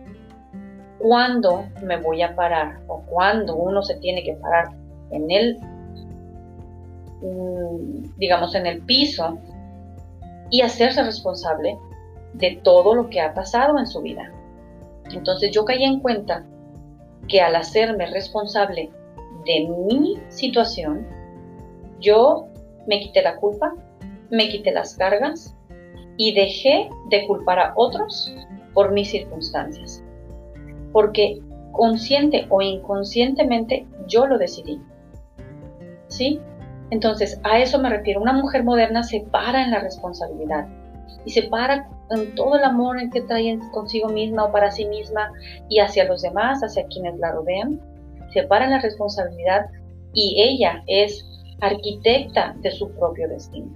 cuándo 1.00 1.64
me 1.83 1.97
voy 1.97 2.23
a 2.23 2.35
parar 2.37 2.80
o 2.87 3.02
cuándo 3.07 3.57
uno 3.57 3.83
se 3.83 3.97
tiene 3.97 4.23
que 4.23 4.35
parar 4.35 4.69
en 5.11 5.30
el, 5.30 5.59
mm, 7.23 8.19
digamos, 8.19 8.54
en 8.54 8.66
el 8.66 8.83
piso 8.83 9.38
y 10.50 10.61
hacerse 10.61 11.02
responsable 11.02 11.78
de 12.35 12.61
todo 12.62 12.95
lo 12.95 13.09
que 13.09 13.21
ha 13.21 13.35
pasado 13.35 13.78
en 13.78 13.87
su 13.87 14.02
vida. 14.02 14.30
Entonces 15.12 15.50
yo 15.52 15.64
caí 15.64 15.85
en 15.85 16.00
cuenta 16.00 16.45
que 17.28 17.40
al 17.40 17.57
hacerme 17.57 18.07
responsable 18.07 18.90
de 19.47 19.69
mi 19.87 20.19
situación, 20.28 21.07
yo 22.00 22.47
me 22.87 23.00
quité 23.00 23.23
la 23.23 23.37
culpa, 23.37 23.75
me 24.30 24.49
quité 24.49 24.73
las 24.73 24.97
cargas 24.97 25.57
y 26.16 26.35
dejé 26.35 26.90
de 27.09 27.26
culpar 27.26 27.59
a 27.59 27.73
otros 27.76 28.35
por 28.75 28.92
mis 28.92 29.11
circunstancias. 29.11 30.04
Porque 30.92 31.40
consciente 31.73 32.47
o 32.50 32.61
inconscientemente 32.61 33.87
yo 34.06 34.26
lo 34.26 34.38
decidí. 34.38 34.80
¿Sí? 36.09 36.40
Entonces, 36.90 37.40
a 37.44 37.59
eso 37.59 37.78
me 37.78 37.88
refiero. 37.88 38.20
Una 38.20 38.32
mujer 38.32 38.64
moderna 38.64 39.02
se 39.02 39.20
para 39.20 39.62
en 39.62 39.70
la 39.70 39.80
responsabilidad 39.80 40.66
y 41.25 41.30
se 41.30 41.44
para 41.44 41.88
en 42.11 42.35
todo 42.35 42.56
el 42.56 42.64
amor 42.64 42.97
que 43.11 43.20
trae 43.23 43.59
consigo 43.73 44.09
misma 44.09 44.44
o 44.44 44.52
para 44.52 44.70
sí 44.70 44.85
misma 44.87 45.30
y 45.68 45.78
hacia 45.78 46.04
los 46.04 46.23
demás, 46.23 46.62
hacia 46.62 46.87
quienes 46.87 47.18
la 47.18 47.32
rodean. 47.32 47.80
Se 48.32 48.42
para 48.44 48.64
en 48.64 48.73
la 48.73 48.80
responsabilidad 48.80 49.66
y 50.12 50.42
ella 50.42 50.82
es 50.87 51.25
arquitecta 51.61 52.54
de 52.61 52.70
su 52.73 52.90
propio 52.92 53.28
destino. 53.28 53.68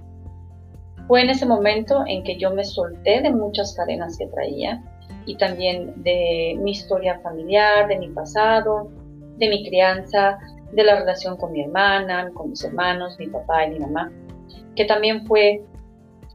Fue 1.07 1.21
en 1.21 1.29
ese 1.29 1.45
momento 1.45 2.03
en 2.07 2.23
que 2.23 2.37
yo 2.37 2.51
me 2.51 2.63
solté 2.63 3.21
de 3.21 3.31
muchas 3.31 3.73
cadenas 3.75 4.17
que 4.17 4.27
traía 4.27 4.83
y 5.25 5.37
también 5.37 6.03
de 6.03 6.57
mi 6.59 6.71
historia 6.71 7.19
familiar, 7.19 7.87
de 7.87 7.97
mi 7.97 8.09
pasado, 8.09 8.89
de 9.37 9.49
mi 9.49 9.67
crianza, 9.67 10.37
de 10.71 10.83
la 10.83 10.99
relación 10.99 11.37
con 11.37 11.51
mi 11.51 11.61
hermana, 11.61 12.29
con 12.33 12.49
mis 12.51 12.63
hermanos, 12.63 13.17
mi 13.19 13.27
papá 13.27 13.65
y 13.65 13.71
mi 13.71 13.79
mamá, 13.79 14.11
que 14.75 14.85
también 14.85 15.25
fue 15.25 15.63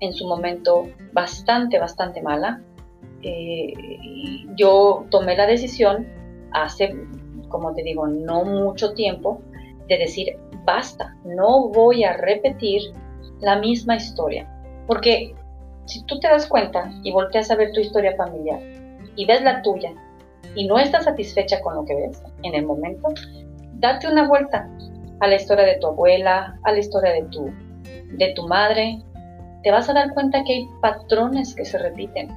en 0.00 0.12
su 0.12 0.26
momento 0.26 0.88
bastante, 1.12 1.78
bastante 1.78 2.22
mala. 2.22 2.62
Eh, 3.22 3.74
yo 4.56 5.04
tomé 5.10 5.36
la 5.36 5.46
decisión 5.46 6.06
hace, 6.52 6.94
como 7.48 7.74
te 7.74 7.82
digo, 7.82 8.06
no 8.06 8.44
mucho 8.44 8.94
tiempo, 8.94 9.42
de 9.88 9.98
decir, 9.98 10.36
basta, 10.64 11.16
no 11.24 11.68
voy 11.68 12.04
a 12.04 12.14
repetir 12.14 12.80
la 13.40 13.58
misma 13.58 13.96
historia. 13.96 14.48
Porque 14.86 15.34
si 15.84 16.04
tú 16.04 16.18
te 16.18 16.28
das 16.28 16.46
cuenta 16.46 16.90
y 17.02 17.12
volteas 17.12 17.50
a 17.50 17.56
ver 17.56 17.72
tu 17.72 17.80
historia 17.80 18.16
familiar 18.16 18.79
y 19.20 19.26
ves 19.26 19.42
la 19.42 19.60
tuya 19.60 19.92
y 20.54 20.66
no 20.66 20.78
estás 20.78 21.04
satisfecha 21.04 21.60
con 21.60 21.74
lo 21.74 21.84
que 21.84 21.94
ves 21.94 22.22
en 22.42 22.54
el 22.54 22.64
momento, 22.64 23.08
date 23.74 24.08
una 24.08 24.26
vuelta 24.26 24.66
a 25.20 25.28
la 25.28 25.34
historia 25.34 25.66
de 25.66 25.76
tu 25.78 25.88
abuela, 25.88 26.58
a 26.62 26.72
la 26.72 26.78
historia 26.78 27.12
de 27.12 27.24
tu, 27.24 27.50
de 28.16 28.32
tu 28.34 28.48
madre. 28.48 28.98
Te 29.62 29.70
vas 29.70 29.90
a 29.90 29.92
dar 29.92 30.14
cuenta 30.14 30.42
que 30.42 30.54
hay 30.54 30.68
patrones 30.80 31.54
que 31.54 31.66
se 31.66 31.76
repiten. 31.76 32.30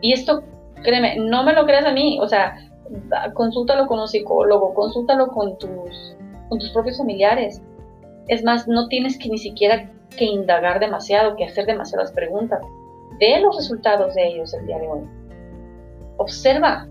Y 0.00 0.12
esto, 0.12 0.44
créeme, 0.84 1.16
no 1.16 1.42
me 1.42 1.52
lo 1.52 1.66
creas 1.66 1.84
a 1.84 1.90
mí, 1.90 2.20
o 2.22 2.28
sea, 2.28 2.56
consúltalo 3.34 3.88
con 3.88 3.98
un 3.98 4.06
psicólogo, 4.06 4.72
consúltalo 4.74 5.26
con 5.26 5.58
tus, 5.58 6.16
con 6.48 6.60
tus 6.60 6.70
propios 6.70 6.98
familiares. 6.98 7.60
Es 8.28 8.44
más, 8.44 8.68
no 8.68 8.86
tienes 8.86 9.18
que 9.18 9.30
ni 9.30 9.38
siquiera 9.38 9.90
que 10.16 10.26
indagar 10.26 10.78
demasiado, 10.78 11.34
que 11.34 11.44
hacer 11.44 11.66
demasiadas 11.66 12.12
preguntas. 12.12 12.60
Ve 13.18 13.40
los 13.40 13.56
resultados 13.56 14.14
de 14.14 14.28
ellos 14.28 14.54
el 14.54 14.64
día 14.64 14.78
de 14.78 14.86
hoy. 14.86 15.17
Observa, 16.28 16.86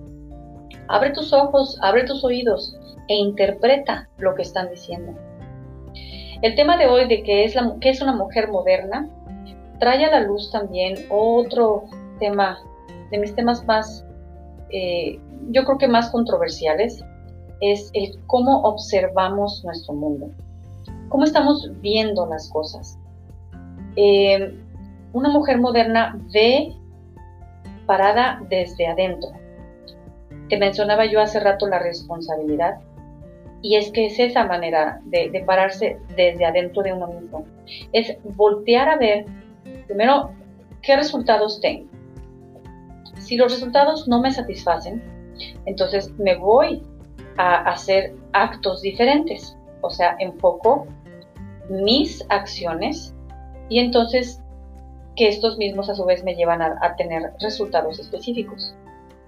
abre 0.88 1.12
tus 1.12 1.32
ojos, 1.32 1.78
abre 1.84 2.06
tus 2.06 2.24
oídos 2.24 2.76
e 3.08 3.14
interpreta 3.14 4.10
lo 4.18 4.34
que 4.34 4.42
están 4.42 4.68
diciendo. 4.72 5.14
El 6.42 6.56
tema 6.56 6.76
de 6.76 6.88
hoy 6.88 7.08
de 7.08 7.22
que 7.22 7.44
es, 7.44 7.54
la, 7.54 7.76
que 7.80 7.92
es 7.92 8.02
una 8.02 8.16
mujer 8.16 8.50
moderna 8.50 9.08
trae 9.80 10.04
a 10.06 10.10
la 10.10 10.22
luz 10.22 10.50
también 10.50 10.96
otro 11.12 11.84
tema, 12.18 12.58
de 13.12 13.20
mis 13.20 13.36
temas 13.36 13.64
más, 13.68 14.04
eh, 14.72 15.20
yo 15.52 15.64
creo 15.66 15.78
que 15.78 15.88
más 15.88 16.10
controversiales, 16.10 17.06
es 17.62 17.92
el 17.94 18.18
cómo 18.26 18.62
observamos 18.64 19.64
nuestro 19.64 19.94
mundo, 19.94 20.32
cómo 21.10 21.26
estamos 21.26 21.70
viendo 21.82 22.26
las 22.26 22.50
cosas. 22.50 22.98
Eh, 23.98 24.60
una 25.14 25.30
mujer 25.30 25.60
moderna 25.60 26.20
ve 26.34 26.76
parada 27.88 28.40
desde 28.50 28.86
adentro. 28.86 29.32
Te 30.50 30.58
mencionaba 30.58 31.06
yo 31.06 31.20
hace 31.20 31.40
rato 31.40 31.68
la 31.68 31.80
responsabilidad 31.80 32.76
y 33.62 33.76
es 33.76 33.92
que 33.92 34.06
es 34.06 34.20
esa 34.20 34.46
manera 34.46 35.02
de, 35.06 35.32
de, 35.32 35.44
pararse 35.44 35.98
desde 36.16 36.46
adentro 36.46 36.84
de 36.84 36.94
uno 36.94 37.08
mismo. 37.08 37.46
Es 37.92 38.16
voltear 38.24 38.88
a 38.88 38.98
ver, 38.98 39.26
primero, 39.88 40.32
qué 40.84 40.96
resultados 40.96 41.60
tengo. 41.60 41.90
Si 43.20 43.36
los 43.36 43.52
resultados 43.52 44.08
no 44.08 44.22
me 44.22 44.32
satisfacen, 44.32 45.02
entonces 45.66 46.12
me 46.20 46.36
voy 46.36 46.84
a 47.38 47.58
hacer 47.70 48.14
actos 48.34 48.82
diferentes. 48.82 49.58
O 49.82 49.90
sea, 49.90 50.16
enfoco 50.20 50.88
mis 51.70 52.26
acciones 52.30 53.14
y 53.70 53.80
entonces 53.80 54.42
que 55.18 55.28
estos 55.28 55.58
mismos 55.58 55.90
a 55.90 55.96
su 55.96 56.06
vez 56.06 56.24
me 56.24 56.36
llevan 56.36 56.62
a, 56.62 56.96
tener 56.96 57.34
resultados 57.42 58.00
específicos. 58.00 58.76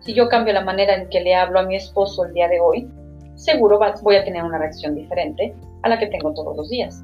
Si 0.02 0.14
yo 0.14 0.30
cambio 0.30 0.54
la 0.54 0.64
manera 0.64 0.96
en 0.96 1.10
que 1.10 1.20
le 1.20 1.36
hablo 1.36 1.60
a 1.60 1.64
mi 1.64 1.76
esposo 1.76 2.24
el 2.24 2.34
día 2.34 2.48
de 2.48 2.60
hoy, 2.60 2.88
seguro 3.36 3.80
voy 4.04 4.16
a 4.16 4.24
tener 4.24 4.44
una 4.44 4.60
reacción 4.60 4.96
diferente 4.96 5.54
a 5.82 5.90
la 5.90 5.98
que 5.98 6.08
tengo 6.08 6.34
todos 6.34 6.56
los 6.56 6.70
días 6.70 7.04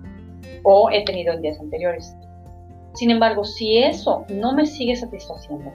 o 0.64 0.90
he 0.92 1.04
tenido 1.04 1.34
en 1.34 1.42
días 1.42 1.60
anteriores. 1.60 2.16
Sin 2.94 3.12
embargo, 3.12 3.44
si 3.44 3.80
eso 3.80 4.26
no 4.30 4.54
me 4.54 4.66
sigue 4.66 4.96
satisfaciendo, 4.96 5.72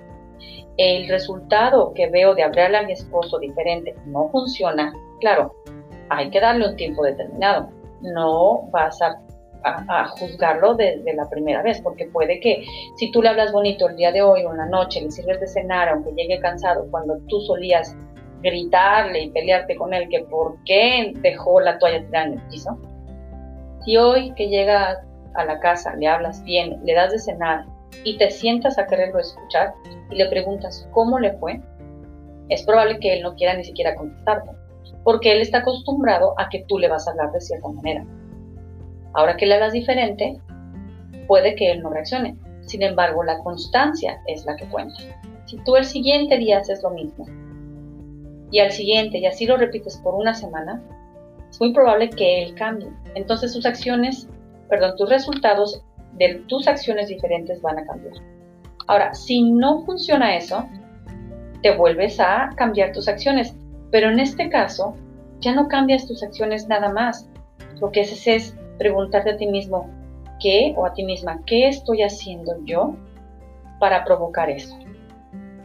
el 0.76 1.08
resultado 1.08 1.92
que 1.94 2.08
veo 2.08 2.34
de 2.34 2.44
hablarle 2.44 2.78
a 2.78 2.82
mi 2.82 2.92
esposo 2.92 3.38
diferente 3.38 3.94
no 4.06 4.28
funciona, 4.30 4.92
claro, 5.20 5.54
hay 6.08 6.30
que 6.30 6.40
darle 6.40 6.68
un 6.68 6.76
tiempo 6.76 7.04
determinado. 7.04 7.68
No 8.00 8.68
vas 8.70 9.02
a 9.02 9.20
a, 9.64 10.06
juzgarlo 10.08 10.74
desde 10.74 11.14
la 11.14 11.28
primera 11.28 11.62
vez, 11.62 11.80
porque 11.80 12.06
puede 12.06 12.40
que 12.40 12.64
si 12.96 13.10
tú 13.10 13.22
le 13.22 13.28
hablas 13.28 13.52
bonito 13.52 13.88
el 13.88 13.96
día 13.96 14.12
de 14.12 14.22
hoy 14.22 14.44
o 14.44 14.50
en 14.50 14.58
la 14.58 14.66
noche, 14.66 15.00
le 15.00 15.10
sirves 15.10 15.40
de 15.40 15.46
cenar, 15.46 15.88
aunque 15.88 16.12
llegue 16.12 16.40
cansado, 16.40 16.86
cuando 16.90 17.18
tú 17.28 17.40
solías 17.40 17.96
gritarle 18.42 19.24
y 19.24 19.30
pelearte 19.30 19.76
con 19.76 19.92
él 19.92 20.08
que 20.08 20.20
por 20.20 20.56
qué 20.64 21.12
dejó 21.16 21.60
la 21.60 21.78
toalla 21.78 22.04
tirada 22.04 22.26
en 22.26 22.32
el 22.34 22.42
piso, 22.48 22.78
si 23.84 23.96
hoy 23.96 24.32
que 24.34 24.48
llega 24.48 25.02
a 25.34 25.44
la 25.44 25.60
casa 25.60 25.94
le 25.96 26.08
hablas 26.08 26.42
bien, 26.44 26.80
le 26.84 26.94
das 26.94 27.12
de 27.12 27.18
cenar 27.18 27.64
y 28.04 28.16
te 28.18 28.30
sientas 28.30 28.78
a 28.78 28.86
quererlo 28.86 29.18
escuchar 29.18 29.74
y 30.10 30.16
le 30.16 30.26
preguntas 30.26 30.88
cómo 30.92 31.18
le 31.18 31.32
fue, 31.34 31.60
es 32.48 32.62
probable 32.64 32.98
que 32.98 33.14
él 33.14 33.22
no 33.22 33.34
quiera 33.34 33.54
ni 33.54 33.64
siquiera 33.64 33.94
contestarte, 33.94 34.50
porque 35.04 35.32
él 35.32 35.40
está 35.40 35.58
acostumbrado 35.58 36.34
a 36.38 36.48
que 36.48 36.64
tú 36.66 36.78
le 36.78 36.88
vas 36.88 37.06
a 37.06 37.12
hablar 37.12 37.30
de 37.32 37.40
cierta 37.40 37.68
manera. 37.68 38.04
Ahora 39.14 39.36
que 39.36 39.46
le 39.46 39.54
hagas 39.54 39.72
diferente, 39.72 40.40
puede 41.26 41.54
que 41.54 41.70
él 41.70 41.82
no 41.82 41.90
reaccione. 41.90 42.36
Sin 42.66 42.82
embargo, 42.82 43.24
la 43.24 43.38
constancia 43.38 44.20
es 44.26 44.44
la 44.44 44.56
que 44.56 44.66
cuenta. 44.66 44.94
Si 45.46 45.56
tú 45.64 45.76
el 45.76 45.84
siguiente 45.84 46.38
día 46.38 46.58
haces 46.58 46.82
lo 46.82 46.90
mismo 46.90 47.26
y 48.52 48.60
al 48.60 48.70
siguiente 48.70 49.18
y 49.18 49.26
así 49.26 49.46
lo 49.46 49.56
repites 49.56 49.96
por 49.98 50.14
una 50.14 50.34
semana, 50.34 50.82
es 51.48 51.60
muy 51.60 51.72
probable 51.72 52.10
que 52.10 52.42
él 52.42 52.54
cambie. 52.54 52.88
Entonces 53.14 53.52
tus 53.52 53.66
acciones, 53.66 54.28
perdón, 54.68 54.94
tus 54.96 55.08
resultados 55.08 55.82
de 56.18 56.36
tus 56.46 56.68
acciones 56.68 57.08
diferentes 57.08 57.60
van 57.62 57.78
a 57.78 57.86
cambiar. 57.86 58.14
Ahora, 58.86 59.14
si 59.14 59.42
no 59.42 59.84
funciona 59.84 60.36
eso, 60.36 60.68
te 61.62 61.76
vuelves 61.76 62.18
a 62.20 62.50
cambiar 62.56 62.92
tus 62.92 63.08
acciones. 63.08 63.54
Pero 63.90 64.10
en 64.10 64.20
este 64.20 64.48
caso, 64.48 64.94
ya 65.40 65.54
no 65.54 65.68
cambias 65.68 66.06
tus 66.06 66.22
acciones 66.22 66.68
nada 66.68 66.92
más. 66.92 67.28
Lo 67.80 67.90
que 67.90 68.02
haces 68.02 68.26
es 68.26 68.56
preguntarte 68.80 69.32
a 69.32 69.36
ti 69.36 69.46
mismo, 69.46 69.90
¿qué 70.40 70.72
o 70.74 70.86
a 70.86 70.94
ti 70.94 71.04
misma, 71.04 71.42
qué 71.44 71.68
estoy 71.68 72.02
haciendo 72.02 72.54
yo 72.64 72.96
para 73.78 74.04
provocar 74.04 74.48
eso? 74.48 74.74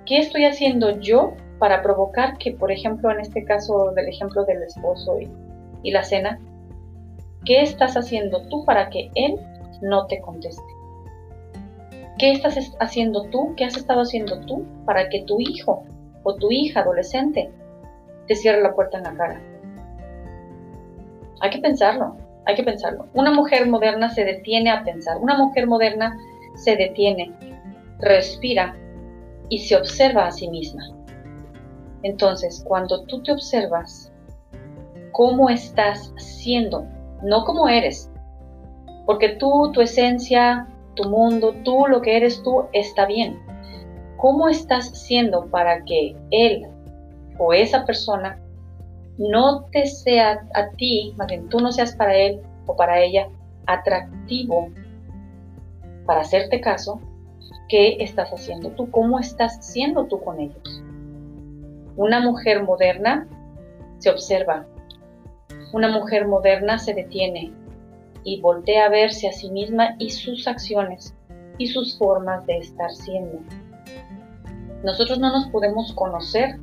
¿Qué 0.05 0.17
estoy 0.17 0.43
haciendo 0.43 1.00
yo 1.00 1.34
para 1.57 1.81
provocar 1.81 2.38
que, 2.38 2.51
por 2.51 2.74
ejemplo, 2.74 3.10
en 3.10 3.22
este 3.22 3.45
caso 3.45 3.93
del 3.95 4.10
ejemplo 4.10 4.43
del 4.43 4.62
esposo 4.63 5.17
y, 5.22 5.31
y 5.81 5.91
la 5.91 6.03
cena, 6.03 6.41
¿qué 7.45 7.62
estás 7.62 7.95
haciendo 7.95 8.45
tú 8.50 8.65
para 8.65 8.89
que 8.89 9.10
él 9.15 9.39
no 9.81 10.07
te 10.07 10.19
conteste? 10.19 10.62
¿Qué 12.17 12.34
estás 12.34 12.57
haciendo 12.81 13.29
tú? 13.29 13.53
¿Qué 13.55 13.63
has 13.63 13.77
estado 13.77 14.01
haciendo 14.01 14.41
tú 14.41 14.65
para 14.86 15.07
que 15.07 15.24
tu 15.24 15.39
hijo 15.39 15.86
o 16.24 16.36
tu 16.36 16.51
hija 16.51 16.81
adolescente 16.81 17.50
te 18.27 18.36
cierre 18.36 18.62
la 18.62 18.75
puerta 18.75 18.98
en 18.98 19.03
la 19.05 19.13
cara? 19.15 19.41
Hay 21.39 21.50
que 21.50 21.60
pensarlo 21.60 22.25
hay 22.46 22.56
que 22.56 22.64
pensarlo. 22.64 23.08
Una 23.14 23.32
mujer 23.32 23.68
moderna 23.68 24.10
se 24.10 24.24
detiene 24.24 24.72
a 24.72 24.84
pensar, 24.84 25.18
una 25.18 25.38
mujer 25.38 25.68
moderna 25.68 26.18
se 26.56 26.75
detiene, 26.75 27.32
respira 28.00 28.75
y 29.50 29.60
se 29.60 29.75
observa 29.75 30.28
a 30.28 30.32
sí 30.32 30.48
misma. 30.50 30.84
Entonces, 32.04 32.64
cuando 32.68 33.04
tú 33.04 33.24
te 33.24 33.32
observas, 33.32 34.12
¿cómo 35.12 35.50
estás 35.50 36.14
siendo? 36.18 36.86
No 37.24 37.46
cómo 37.46 37.68
eres. 37.68 38.12
Porque 39.06 39.30
tú, 39.30 39.72
tu 39.74 39.82
esencia, 39.82 40.68
tu 40.96 41.10
mundo, 41.10 41.54
tú, 41.64 41.88
lo 41.88 42.02
que 42.02 42.18
eres 42.18 42.42
tú, 42.44 42.66
está 42.74 43.06
bien. 43.06 43.40
¿Cómo 44.18 44.50
estás 44.50 44.90
siendo 44.90 45.48
para 45.48 45.84
que 45.84 46.16
él 46.32 46.68
o 47.38 47.54
esa 47.54 47.86
persona 47.86 48.40
no 49.17 49.65
te 49.72 49.86
sea 49.86 50.45
a 50.53 50.69
ti, 50.72 51.13
más 51.17 51.27
bien 51.27 51.48
tú 51.50 51.60
no 51.60 51.72
seas 51.72 51.95
para 51.95 52.15
él 52.15 52.41
o 52.65 52.75
para 52.75 53.01
ella 53.01 53.27
atractivo 53.65 54.69
para 56.05 56.22
hacerte 56.22 56.62
caso, 56.62 57.00
¿qué 57.67 57.98
estás 58.00 58.29
haciendo 58.31 58.69
tú? 58.72 58.89
¿Cómo 58.91 59.19
estás 59.19 59.65
siendo 59.65 60.05
tú 60.05 60.19
con 60.22 60.39
ellos? 60.39 60.84
Una 61.95 62.19
mujer 62.19 62.63
moderna 62.63 63.27
se 64.00 64.10
observa. 64.10 64.65
Una 65.74 65.89
mujer 65.89 66.27
moderna 66.27 66.77
se 66.77 66.93
detiene 66.93 67.51
y 68.24 68.39
voltea 68.39 68.86
a 68.86 68.89
verse 68.89 69.27
a 69.27 69.31
sí 69.31 69.50
misma 69.50 69.95
y 69.98 70.12
sus 70.12 70.48
acciones 70.48 71.15
y 71.57 71.67
sus 71.67 71.98
formas 71.98 72.45
de 72.45 72.57
estar 72.57 72.91
siendo. 72.91 73.39
Nosotros 74.84 75.19
no 75.19 75.31
nos 75.31 75.48
podemos 75.48 75.91
conocer 75.93 76.60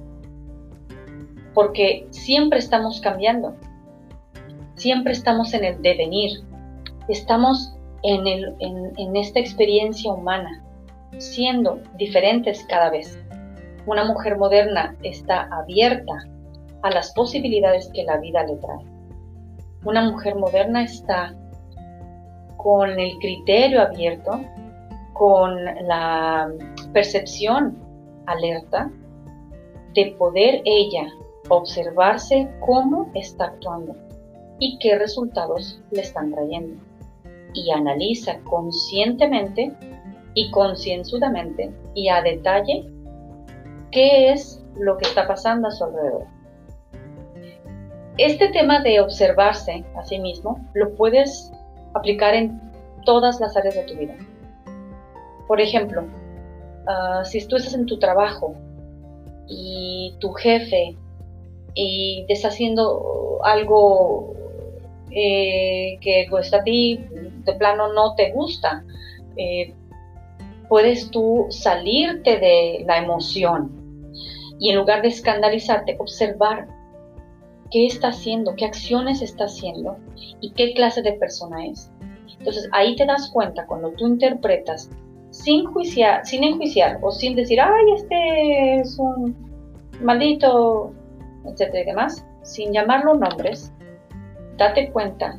porque 1.55 2.07
siempre 2.11 2.59
estamos 2.59 3.01
cambiando, 3.01 3.55
siempre 4.75 5.13
estamos 5.13 5.53
en 5.55 5.65
el 5.65 5.83
devenir, 5.83 6.41
estamos 7.09 7.75
en, 8.03 8.27
el, 8.27 8.55
en, 8.59 9.17
esta 9.17 9.39
experiencia 9.39 10.13
humana, 10.13 10.63
siendo 11.19 11.81
diferentes 11.97 12.65
cada 12.69 12.91
vez. 12.91 13.19
Una 13.87 14.05
mujer 14.05 14.39
moderna 14.39 14.97
está 15.03 15.49
abierta 15.53 16.27
a 16.83 16.91
las 16.91 17.13
posibilidades 17.13 17.91
que 17.93 18.05
la 18.05 18.19
vida 18.19 18.45
le 18.45 18.57
trae. 18.57 18.85
Una 19.85 20.11
mujer 20.11 20.37
moderna 20.37 20.85
está 20.85 21.35
con 22.57 22.99
el 22.99 23.19
criterio 23.19 23.83
abierto, 23.83 24.41
con 25.13 25.65
la 25.65 26.51
percepción 26.93 27.77
alerta 28.27 28.91
de 29.95 30.15
poder 30.19 30.63
ella 30.65 31.07
observarse 31.53 32.49
cómo 32.61 33.11
está 33.15 33.45
actuando 33.45 33.95
y 34.59 34.79
qué 34.79 34.99
resultados 34.99 35.83
le 35.91 36.01
están 36.01 36.33
trayendo. 36.33 36.83
Y 37.53 37.71
analiza 37.71 38.39
conscientemente 38.45 39.73
y 40.35 40.51
concienzudamente 40.51 41.71
y 41.95 42.09
a 42.09 42.23
detalle 42.23 42.87
qué 43.91 44.33
es 44.33 44.65
lo 44.77 44.97
que 44.97 45.05
está 45.05 45.29
pasando 45.29 45.69
a 45.69 45.71
su 45.71 45.85
alrededor. 45.85 46.27
Este 48.17 48.49
tema 48.49 48.81
de 48.81 49.01
observarse 49.01 49.85
a 49.95 50.05
sí 50.05 50.19
mismo 50.19 50.59
lo 50.73 50.95
puedes 50.95 51.53
aplicar 51.95 52.35
en 52.35 52.59
todas 53.05 53.41
las 53.41 53.55
áreas 53.57 53.75
de 53.75 53.83
tu 53.83 53.95
vida. 53.95 54.17
Por 55.47 55.61
ejemplo, 55.61 56.05
ah, 56.87 57.23
si 57.25 57.47
tú 57.47 57.57
estás 57.57 57.75
en 57.75 57.85
tu 57.85 57.99
trabajo 57.99 58.55
y 59.47 60.15
tu 60.19 60.33
jefe 60.33 60.97
y 61.75 62.25
te 62.27 62.35
está 62.35 62.49
haciendo 62.49 63.39
algo 63.45 64.35
eh, 65.11 65.99
que 66.01 66.27
pues 66.31 66.53
a 66.55 66.63
ti 66.63 67.01
de 67.45 67.55
plano 67.55 67.93
no 67.93 68.15
te 68.15 68.33
gusta, 68.33 68.85
eh, 69.37 69.75
puedes 70.69 71.11
tú 71.11 71.47
salirte 71.51 72.39
de 72.39 72.85
la 72.87 72.99
emoción 72.99 73.71
y 74.59 74.71
en 74.71 74.77
lugar 74.77 75.03
de 75.03 75.09
escandalizarte, 75.09 75.97
observar 75.99 76.69
qué 77.71 77.87
está 77.87 78.09
haciendo, 78.09 78.55
qué 78.55 78.65
acciones 78.65 79.23
está 79.23 79.45
haciendo 79.45 79.97
y 80.41 80.53
qué 80.53 80.73
clase 80.75 81.03
de 81.03 81.15
persona 81.15 81.67
es. 81.67 81.91
Entonces 82.39 82.69
ahí 82.73 82.97
te 82.97 83.07
das 83.07 83.31
cuenta 83.31 83.67
cuando 83.67 83.91
tú 83.93 84.07
interpretas 84.07 84.91
sin 85.31 85.65
juiciar, 85.65 86.25
sin 86.27 86.45
enjuiciar 86.45 86.99
o 87.03 87.11
sin 87.11 87.35
decir, 87.35 87.61
ay, 87.61 87.85
este 87.97 88.81
es 88.81 88.99
un 88.99 89.35
maldito 90.01 90.93
etcétera 91.45 91.81
y 91.81 91.87
demás, 91.87 92.27
sin 92.43 92.73
llamarlo 92.73 93.15
nombres, 93.15 93.73
date 94.57 94.91
cuenta 94.93 95.39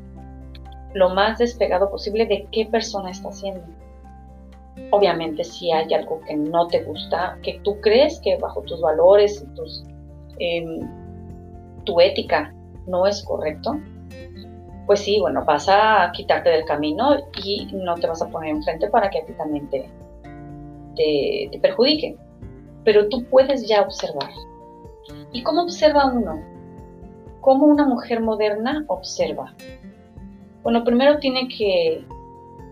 lo 0.94 1.10
más 1.10 1.40
despegado 1.40 1.90
posible 1.90 2.26
de 2.26 2.48
qué 2.52 2.66
persona 2.66 3.12
está 3.12 3.30
haciendo. 3.30 3.64
Obviamente 4.92 5.44
si 5.44 5.72
hay 5.72 5.94
algo 5.94 6.22
que 6.22 6.36
no 6.36 6.68
te 6.68 6.84
gusta, 6.84 7.38
que 7.42 7.60
tú 7.64 7.80
crees 7.82 8.20
que 8.22 8.38
bajo 8.38 8.62
tus 8.62 8.82
valores 8.82 9.46
tus, 9.56 9.86
em, 10.40 10.80
tu 11.84 12.00
ética 12.00 12.54
no 12.88 13.08
es 13.08 13.24
correcto, 13.24 13.80
pues 14.86 15.00
sí, 15.00 15.20
bueno, 15.20 15.46
vas 15.46 15.70
a 15.70 16.12
quitarte 16.14 16.50
del 16.50 16.66
camino 16.66 17.16
y 17.44 17.68
no 17.74 17.96
te 17.96 18.08
vas 18.08 18.22
a 18.22 18.30
poner 18.30 18.50
enfrente 18.50 18.90
para 18.90 19.10
que 19.10 19.20
a 19.20 19.26
ti 19.26 19.34
también 19.34 19.70
te, 19.70 19.90
te 20.96 21.60
perjudique. 21.60 22.18
Pero 22.84 23.08
tú 23.08 23.24
puedes 23.30 23.66
ya 23.68 23.82
observar, 23.82 24.30
¿Y 25.34 25.42
cómo 25.42 25.64
observa 25.64 26.06
uno? 26.06 26.42
¿Cómo 27.42 27.66
una 27.66 27.86
mujer 27.86 28.22
moderna 28.22 28.86
observa? 28.88 29.54
Bueno, 30.62 30.84
primero 30.84 31.18
tiene 31.18 31.48
que, 31.50 32.06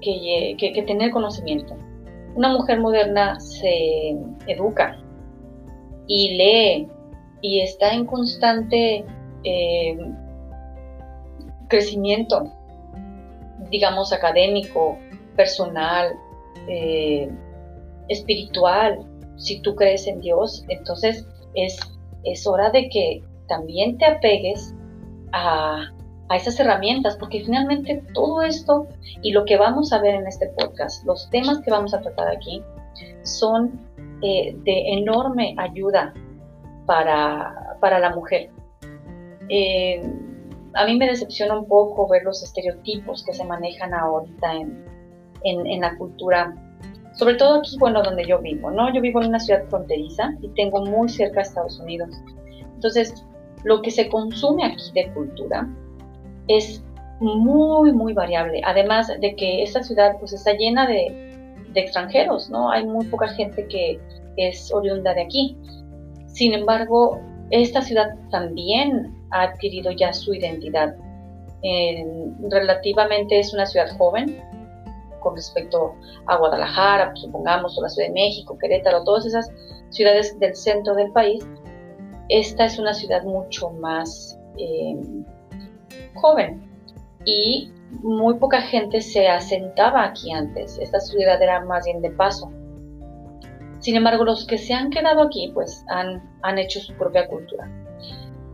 que, 0.02 0.84
tener 0.86 1.12
conocimiento. 1.12 1.76
Una 2.36 2.54
mujer 2.54 2.80
moderna 2.80 3.40
se 3.40 4.16
educa 4.48 4.98
y 6.08 6.38
lee 6.38 6.88
y 7.42 7.62
está 7.62 7.94
en 7.94 8.06
constante 8.06 9.06
eh, 9.44 9.98
crecimiento, 11.68 12.54
digamos, 13.72 14.14
académico, 14.14 14.98
personal, 15.36 16.14
eh, 16.68 17.28
espiritual. 18.08 19.00
Si 19.38 19.62
tú 19.62 19.74
crees 19.76 20.06
en 20.06 20.22
Dios, 20.22 20.64
entonces 20.70 21.28
es 21.56 21.80
es 22.24 22.46
hora 22.48 22.70
de 22.70 22.90
que 22.90 23.24
también 23.48 23.98
te 23.98 24.06
apegues 24.06 24.74
a, 25.34 25.92
esas 26.34 26.58
herramientas, 26.62 27.18
porque 27.18 27.44
finalmente 27.44 28.06
todo 28.14 28.42
esto 28.42 28.88
y 29.22 29.34
lo 29.34 29.44
que 29.44 29.58
vamos 29.58 29.92
a 29.92 30.00
ver 30.00 30.16
en 30.16 30.28
este 30.28 30.48
podcast, 30.58 31.06
los 31.06 31.30
temas 31.30 31.60
que 31.60 31.72
vamos 31.72 31.94
a 31.94 32.00
tratar 32.00 32.30
aquí, 32.30 32.64
son 33.24 33.78
eh, 34.22 34.56
de 34.64 34.94
enorme 34.94 35.54
ayuda 35.58 36.14
para, 36.86 37.78
la 37.82 38.16
mujer. 38.16 38.50
Eh, 39.50 40.02
a 40.74 40.86
mí 40.86 40.96
me 40.96 41.08
decepciona 41.08 41.60
un 41.60 41.68
poco 41.68 42.08
ver 42.08 42.24
los 42.24 42.42
estereotipos 42.42 43.26
que 43.26 43.34
se 43.34 43.44
manejan 43.44 43.94
ahorita 43.94 44.54
en, 44.54 44.86
en 45.44 45.82
la 45.82 45.98
cultura 45.98 46.56
sobre 47.14 47.36
todo 47.36 47.60
aquí, 47.60 47.78
bueno, 47.78 48.02
donde 48.02 48.26
yo 48.26 48.40
vivo, 48.40 48.72
¿no? 48.72 48.94
Yo 48.94 49.02
vivo 49.02 49.22
en 49.22 49.30
una 49.30 49.40
ciudad 49.40 49.64
fronteriza 49.70 50.34
y 50.42 50.48
tengo 50.50 50.86
muy 50.86 51.10
cerca 51.10 51.40
a 51.40 51.44
Estados 51.44 51.80
Unidos. 51.80 52.10
Entonces, 52.74 53.26
lo 53.64 53.82
que 53.82 53.92
se 53.92 54.10
consume 54.10 54.66
aquí 54.66 54.92
de 54.94 55.12
cultura 55.14 55.68
es 56.48 56.84
muy, 57.20 57.92
muy 57.92 58.14
variable. 58.14 58.62
Además 58.66 59.08
de 59.20 59.36
que 59.36 59.62
esta 59.62 59.84
ciudad 59.84 60.18
pues 60.20 60.34
está 60.34 60.54
llena 60.54 60.88
de, 60.88 61.30
extranjeros, 61.74 62.50
¿no? 62.50 62.70
Hay 62.70 62.86
muy 62.86 63.06
poca 63.06 63.30
gente 63.30 63.66
que 63.68 63.98
es 64.36 64.74
oriunda 64.74 65.14
de 65.14 65.22
aquí. 65.22 65.58
Sin 66.26 66.54
embargo, 66.54 67.22
esta 67.50 67.82
ciudad 67.82 68.08
también 68.30 69.16
ha 69.32 69.44
adquirido 69.44 69.92
ya 69.92 70.12
su 70.12 70.34
identidad. 70.34 70.96
relativamente 72.50 73.40
es 73.40 73.54
una 73.54 73.66
ciudad 73.66 73.96
joven, 73.98 74.38
con 75.22 75.36
respecto 75.38 75.96
a 76.26 76.36
Guadalajara, 76.36 77.12
pues, 77.12 77.22
supongamos, 77.22 77.78
o 77.78 77.82
la 77.82 77.90
Ciudad 77.90 78.10
de 78.10 78.14
México, 78.14 78.58
Querétaro, 78.58 79.06
todas 79.06 79.26
esas 79.26 79.50
ciudades 79.90 80.38
del 80.40 80.56
centro 80.56 80.94
del 80.96 81.12
país, 81.14 81.46
esta 82.28 82.66
es 82.66 82.78
una 82.78 82.94
ciudad 82.94 83.24
mucho 83.24 83.70
más 83.72 84.38
eh, 84.58 84.96
joven 86.16 86.70
y 87.26 87.72
muy 88.02 88.36
poca 88.36 88.62
gente 88.62 89.02
se 89.02 89.28
asentaba 89.28 90.04
aquí 90.04 90.32
antes. 90.32 90.78
Esta 90.80 91.00
ciudad 91.00 91.42
era 91.42 91.64
más 91.66 91.86
bien 91.86 92.02
de 92.02 92.12
paso. 92.12 92.52
Sin 93.80 93.96
embargo, 93.96 94.24
los 94.24 94.46
que 94.46 94.58
se 94.58 94.74
han 94.74 94.90
quedado 94.90 95.24
aquí, 95.24 95.52
pues 95.54 95.84
han, 95.90 96.22
han 96.44 96.58
hecho 96.60 96.80
su 96.80 96.94
propia 96.94 97.28
cultura. 97.28 97.70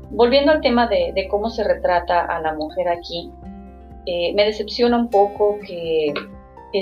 Volviendo 0.09 0.53
al 0.53 0.61
tema 0.61 0.87
de, 0.87 1.27
cómo 1.29 1.49
se 1.49 1.63
retrata 1.63 2.25
a 2.25 2.41
la 2.41 2.53
mujer 2.53 2.87
aquí, 2.87 3.31
eh, 4.05 4.33
me 4.33 4.45
decepciona 4.45 4.97
un 4.97 5.09
poco 5.09 5.59
que 5.59 6.13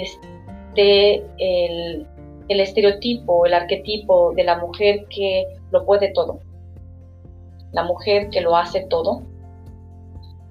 este, 0.01 1.25
el, 1.38 2.08
el 2.47 2.60
estereotipo, 2.60 3.45
el 3.45 3.53
arquetipo 3.53 4.34
de 4.36 4.43
la 4.43 4.58
mujer 4.58 5.05
que 5.10 5.45
lo 5.71 5.86
puede 5.86 6.12
todo, 6.13 6.39
la 7.71 7.84
mujer 7.84 8.29
que 8.29 8.41
lo 8.41 8.55
hace 8.55 8.86
todo 8.89 9.23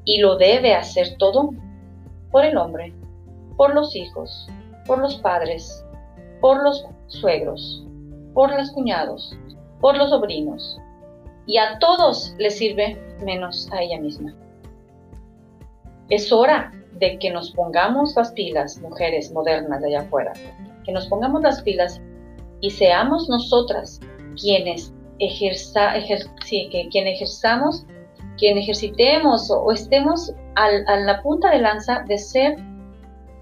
y 0.05 0.19
lo 0.21 0.37
debe 0.37 0.75
hacer 0.75 1.17
todo 1.19 1.51
por 2.31 2.45
el 2.45 2.57
hombre, 2.57 2.93
por 3.57 3.75
los 3.75 3.95
hijos, 3.95 4.49
por 4.87 4.99
los 4.99 5.17
padres, 5.17 5.85
por 6.41 6.63
los 6.63 6.85
suegros, 7.07 7.87
por 8.35 8.55
los 8.55 8.71
cuñados, 8.73 9.37
por 9.81 9.97
los 9.97 10.11
sobrinos. 10.11 10.79
Y 11.47 11.59
a 11.59 11.79
todos 11.79 12.35
les 12.39 12.59
sirve 12.59 12.99
menos 13.25 13.71
a 13.73 13.83
ella 13.83 14.01
misma. 14.01 14.35
Es 16.09 16.33
hora 16.33 16.73
de 16.99 17.19
que 17.19 17.31
nos 17.31 17.51
pongamos 17.53 18.15
las 18.17 18.33
pilas, 18.33 18.79
mujeres 18.81 19.33
modernas 19.33 19.81
de 19.81 19.89
allá 19.89 20.01
afuera, 20.07 20.33
que 20.85 20.93
nos 20.93 21.07
pongamos 21.07 21.43
las 21.43 21.63
pilas 21.63 22.01
y 22.61 22.71
seamos 22.71 23.29
nosotras 23.29 24.01
quienes 24.41 24.93
ejerza, 25.19 25.95
que, 26.49 26.89
quien 26.91 27.07
ejerzamos, 27.07 27.87
quien 28.39 28.59
ejercitemos 28.59 29.51
o, 29.51 29.71
estemos 29.73 30.33
a 30.57 30.71
la 30.71 31.23
punta 31.23 31.51
de 31.51 31.59
lanza 31.59 32.05
de 32.07 32.19
ser 32.19 32.57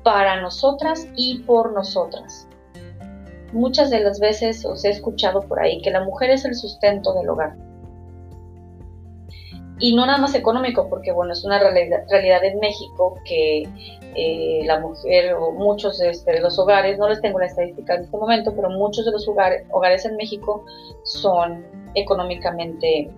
para 0.03 0.41
nosotras 0.41 1.07
y 1.17 1.41
por 1.41 1.73
nosotras. 1.73 2.49
Muchas 3.53 3.91
de 3.91 4.01
las 4.01 4.19
veces 4.19 4.65
os 4.65 4.85
he 4.85 4.91
escuchado 4.91 5.41
por 5.41 5.61
ahí 5.61 5.81
que 5.83 5.91
la 5.91 6.05
mujer 6.05 6.31
es 6.31 6.45
el 6.45 6.55
sustento 6.55 7.13
del 7.15 7.29
hogar. 7.29 7.55
Y 9.79 9.95
no 9.95 10.07
nada 10.07 10.19
más 10.19 10.35
económico, 10.35 10.89
porque 10.89 11.13
bueno, 11.13 11.33
es 11.33 11.45
una 11.45 11.59
realidad, 11.59 12.05
realidad 12.09 12.45
en 12.45 12.59
México 12.59 13.19
que 13.25 13.69
eh, 14.15 14.61
la 14.65 14.79
mujer 14.81 15.35
o 15.35 15.53
muchos 15.53 16.01
este, 16.01 16.33
de, 16.33 16.41
los 16.41 16.59
hogares, 16.59 16.99
no 16.99 17.09
les 17.09 17.21
tengo 17.21 17.39
la 17.39 17.47
estadística 17.47 17.95
en 17.95 18.03
este 18.03 18.17
momento, 18.17 18.55
pero 18.55 18.71
muchos 18.71 19.05
de 19.07 19.13
los 19.13 19.27
hogares, 19.27 19.67
hogares 19.71 20.05
en 20.05 20.17
México 20.17 20.65
son 21.05 21.65
económicamente 21.95 23.11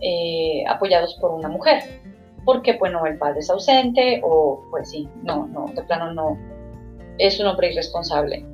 eh, 0.00 0.64
apoyados 0.68 1.14
por 1.20 1.32
una 1.32 1.48
mujer, 1.48 1.82
porque 2.44 2.76
bueno, 2.78 3.04
el 3.06 3.18
padre 3.18 3.40
es 3.40 3.50
ausente 3.50 4.20
o 4.22 4.62
pues 4.70 4.90
sí, 4.90 5.08
no, 5.22 5.46
no, 5.46 5.66
de 5.74 5.82
plano 5.82 6.12
no, 6.12 6.38
es 7.18 7.40
un 7.40 7.46
hombre 7.46 7.72
irresponsable. 7.72 8.44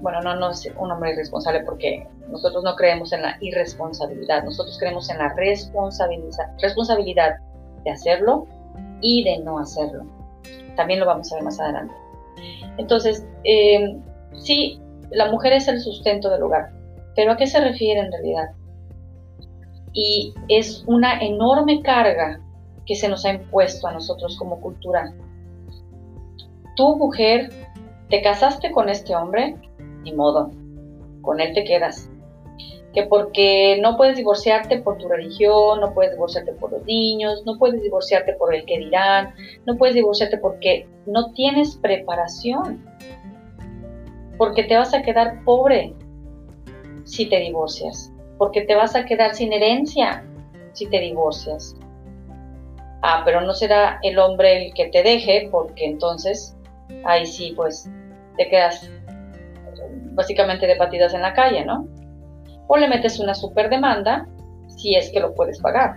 Bueno, 0.00 0.20
no, 0.20 0.36
no 0.36 0.50
es 0.50 0.68
un 0.78 0.90
hombre 0.90 1.12
irresponsable 1.12 1.60
porque 1.60 2.06
nosotros 2.28 2.62
no 2.64 2.76
creemos 2.76 3.12
en 3.12 3.22
la 3.22 3.36
irresponsabilidad, 3.40 4.44
nosotros 4.44 4.76
creemos 4.78 5.08
en 5.10 5.18
la 5.18 5.34
responsabilidad, 6.60 7.36
de 7.84 7.90
hacerlo 7.90 8.46
y 9.00 9.24
de 9.24 9.38
no 9.38 9.58
hacerlo. 9.58 10.04
También 10.74 11.00
lo 11.00 11.06
vamos 11.06 11.32
a 11.32 11.36
ver 11.36 11.44
más 11.44 11.58
adelante. 11.60 11.94
Entonces, 12.78 13.24
eh, 13.44 13.96
sí, 14.34 14.80
la 15.10 15.30
mujer 15.30 15.52
es 15.52 15.68
el 15.68 15.80
sustento 15.80 16.28
del 16.30 16.42
hogar, 16.42 16.72
pero 17.14 17.32
¿a 17.32 17.36
qué 17.36 17.46
se 17.46 17.60
refiere 17.60 18.00
en 18.00 18.12
realidad? 18.12 18.50
Y 19.92 20.34
es 20.48 20.84
una 20.86 21.20
enorme 21.20 21.80
carga 21.82 22.40
que 22.84 22.96
se 22.96 23.08
nos 23.08 23.24
ha 23.24 23.30
impuesto 23.30 23.86
a 23.86 23.92
nosotros 23.92 24.36
como 24.36 24.60
cultura. 24.60 25.12
Tú, 26.76 26.96
mujer, 26.96 27.50
te 28.10 28.22
casaste 28.22 28.70
con 28.70 28.88
este 28.88 29.16
hombre, 29.16 29.56
ni 30.06 30.14
modo, 30.14 30.50
con 31.20 31.40
él 31.40 31.52
te 31.52 31.64
quedas. 31.64 32.08
Que 32.94 33.02
porque 33.02 33.78
no 33.82 33.96
puedes 33.96 34.16
divorciarte 34.16 34.78
por 34.78 34.96
tu 34.96 35.08
religión, 35.08 35.80
no 35.80 35.92
puedes 35.92 36.12
divorciarte 36.12 36.52
por 36.52 36.72
los 36.72 36.84
niños, 36.86 37.42
no 37.44 37.58
puedes 37.58 37.82
divorciarte 37.82 38.32
por 38.34 38.54
el 38.54 38.64
que 38.64 38.78
dirán, 38.78 39.34
no 39.66 39.76
puedes 39.76 39.94
divorciarte 39.94 40.38
porque 40.38 40.88
no 41.04 41.32
tienes 41.32 41.76
preparación, 41.76 42.82
porque 44.38 44.64
te 44.64 44.76
vas 44.76 44.94
a 44.94 45.02
quedar 45.02 45.44
pobre 45.44 45.92
si 47.04 47.28
te 47.28 47.38
divorcias, 47.40 48.12
porque 48.38 48.62
te 48.62 48.74
vas 48.74 48.94
a 48.96 49.04
quedar 49.04 49.34
sin 49.34 49.52
herencia 49.52 50.24
si 50.72 50.86
te 50.86 51.00
divorcias. 51.00 51.74
Ah, 53.02 53.22
pero 53.24 53.40
no 53.40 53.52
será 53.52 53.98
el 54.02 54.18
hombre 54.18 54.66
el 54.66 54.74
que 54.74 54.86
te 54.86 55.02
deje, 55.02 55.48
porque 55.50 55.86
entonces 55.86 56.56
ahí 57.04 57.26
sí, 57.26 57.52
pues 57.56 57.90
te 58.36 58.48
quedas 58.48 58.90
básicamente 60.16 60.66
de 60.66 60.74
patidas 60.74 61.14
en 61.14 61.22
la 61.22 61.34
calle, 61.34 61.64
¿no? 61.64 61.86
O 62.66 62.76
le 62.76 62.88
metes 62.88 63.20
una 63.20 63.34
super 63.34 63.70
demanda 63.70 64.26
si 64.66 64.96
es 64.96 65.10
que 65.12 65.20
lo 65.20 65.34
puedes 65.34 65.60
pagar. 65.60 65.94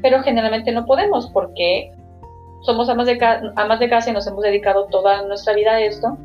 Pero 0.00 0.22
generalmente 0.22 0.70
no 0.70 0.86
podemos 0.86 1.28
porque 1.30 1.90
somos 2.62 2.88
amas 2.88 3.06
de, 3.06 3.18
amas 3.56 3.80
de 3.80 3.88
casa 3.88 4.10
y 4.10 4.12
nos 4.12 4.26
hemos 4.26 4.42
dedicado 4.42 4.86
toda 4.86 5.22
nuestra 5.22 5.54
vida 5.54 5.72
a 5.72 5.80
esto 5.80 6.16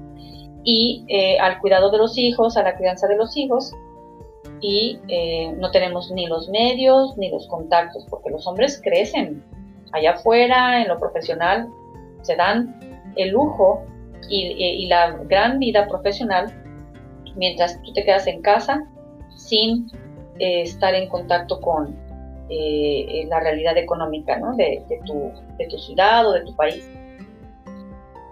y 0.63 1.05
eh, 1.07 1.39
al 1.39 1.59
cuidado 1.59 1.89
de 1.89 1.97
los 1.97 2.17
hijos, 2.17 2.57
a 2.57 2.63
la 2.63 2.75
crianza 2.75 3.07
de 3.07 3.15
los 3.15 3.35
hijos 3.35 3.73
y 4.61 4.99
eh, 5.07 5.53
no 5.57 5.71
tenemos 5.71 6.11
ni 6.11 6.27
los 6.27 6.49
medios 6.49 7.17
ni 7.17 7.29
los 7.29 7.47
contactos 7.47 8.05
porque 8.09 8.29
los 8.29 8.45
hombres 8.45 8.79
crecen 8.83 9.43
allá 9.91 10.11
afuera, 10.11 10.81
en 10.81 10.87
lo 10.87 10.99
profesional, 10.99 11.67
se 12.21 12.35
dan 12.35 13.11
el 13.15 13.29
lujo 13.29 13.83
y, 14.29 14.85
la 14.87 15.17
gran 15.27 15.59
vida 15.59 15.87
profesional 15.87 16.58
mientras 17.39 17.81
tú 17.81 17.93
te 17.93 18.03
quedas 18.03 18.27
en 18.27 18.41
casa 18.41 18.85
sin 19.35 19.87
eh, 20.37 20.61
estar 20.61 20.93
en 20.93 21.09
contacto 21.09 21.59
con 21.61 21.95
eh, 22.49 23.25
la 23.27 23.39
realidad 23.39 23.77
económica 23.77 24.39
de, 24.57 24.83
tu, 25.05 25.31
de 25.57 25.67
tu 25.67 25.77
ciudad 25.77 26.27
o 26.27 26.33
de 26.33 26.41
tu 26.41 26.55
país. 26.55 26.87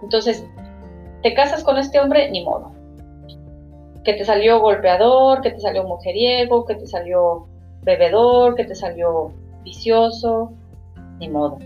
Entonces, 0.02 0.44
te 1.22 1.34
casas 1.34 1.64
con 1.64 1.78
este 1.78 1.98
hombre, 1.98 2.30
ni 2.30 2.44
modo. 2.44 2.72
Que 4.04 4.12
te 4.14 4.24
salió 4.24 4.60
golpeador, 4.60 5.40
que 5.40 5.50
te 5.50 5.60
salió 5.60 5.84
mujeriego, 5.84 6.64
que 6.64 6.76
te 6.76 6.86
salió 6.86 7.46
bebedor, 7.82 8.54
que 8.54 8.64
te 8.64 8.74
salió 8.74 9.32
vicioso, 9.64 10.52
ni 11.18 11.28
modo. 11.28 11.58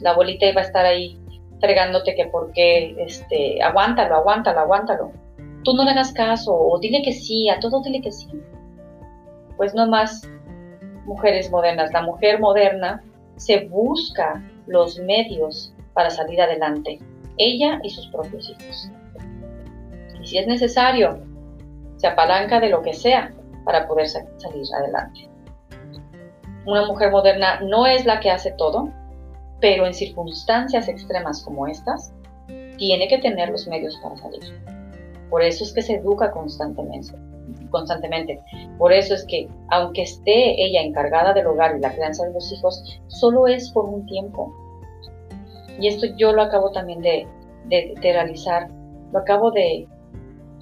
La 0.00 0.10
abuelita 0.10 0.46
iba 0.46 0.62
a 0.62 0.64
estar 0.64 0.84
ahí 0.84 1.18
fregándote 1.60 2.14
que 2.14 2.26
por 2.26 2.52
qué, 2.52 2.94
este, 2.98 3.62
aguántalo, 3.62 4.16
aguántalo, 4.16 4.60
aguántalo. 4.60 5.12
Tú 5.64 5.74
no 5.74 5.84
le 5.84 5.90
hagas 5.90 6.12
caso 6.12 6.54
o 6.54 6.78
dile 6.78 7.02
que 7.02 7.12
sí, 7.12 7.48
a 7.48 7.60
todo 7.60 7.82
dile 7.82 8.00
que 8.00 8.12
sí. 8.12 8.28
Pues 9.56 9.74
no 9.74 9.86
más 9.86 10.28
mujeres 11.04 11.50
modernas. 11.50 11.92
La 11.92 12.02
mujer 12.02 12.40
moderna 12.40 13.02
se 13.36 13.66
busca 13.66 14.42
los 14.66 14.98
medios 14.98 15.74
para 15.94 16.10
salir 16.10 16.40
adelante, 16.40 16.98
ella 17.38 17.80
y 17.82 17.90
sus 17.90 18.06
propios 18.08 18.50
hijos. 18.50 18.90
Y 20.20 20.26
si 20.26 20.38
es 20.38 20.46
necesario, 20.46 21.20
se 21.96 22.06
apalanca 22.06 22.60
de 22.60 22.70
lo 22.70 22.82
que 22.82 22.94
sea 22.94 23.32
para 23.64 23.86
poder 23.86 24.08
salir 24.08 24.64
adelante. 24.78 25.28
Una 26.64 26.86
mujer 26.86 27.10
moderna 27.10 27.60
no 27.60 27.86
es 27.86 28.04
la 28.04 28.20
que 28.20 28.30
hace 28.30 28.52
todo, 28.52 28.88
pero 29.60 29.86
en 29.86 29.94
circunstancias 29.94 30.88
extremas 30.88 31.42
como 31.42 31.66
estas, 31.66 32.12
tiene 32.78 33.08
que 33.08 33.18
tener 33.18 33.50
los 33.50 33.66
medios 33.66 33.96
para 34.02 34.16
salir. 34.16 34.81
Por 35.32 35.42
eso 35.42 35.64
es 35.64 35.72
que 35.72 35.80
se 35.80 35.94
educa 35.94 36.30
constantemente. 36.30 37.14
constantemente. 37.70 38.38
Por 38.76 38.92
eso 38.92 39.14
es 39.14 39.24
que, 39.24 39.48
aunque 39.70 40.02
esté 40.02 40.62
ella 40.62 40.82
encargada 40.82 41.32
del 41.32 41.46
hogar 41.46 41.74
y 41.74 41.80
la 41.80 41.90
crianza 41.90 42.26
de 42.26 42.34
los 42.34 42.52
hijos, 42.52 43.00
solo 43.06 43.46
es 43.46 43.70
por 43.70 43.86
un 43.86 44.04
tiempo. 44.04 44.54
Y 45.80 45.88
esto 45.88 46.06
yo 46.18 46.34
lo 46.34 46.42
acabo 46.42 46.70
también 46.70 47.00
de, 47.00 47.26
de, 47.68 47.94
de 47.98 48.12
realizar, 48.12 48.68
lo 49.10 49.20
acabo 49.20 49.50
de, 49.50 49.88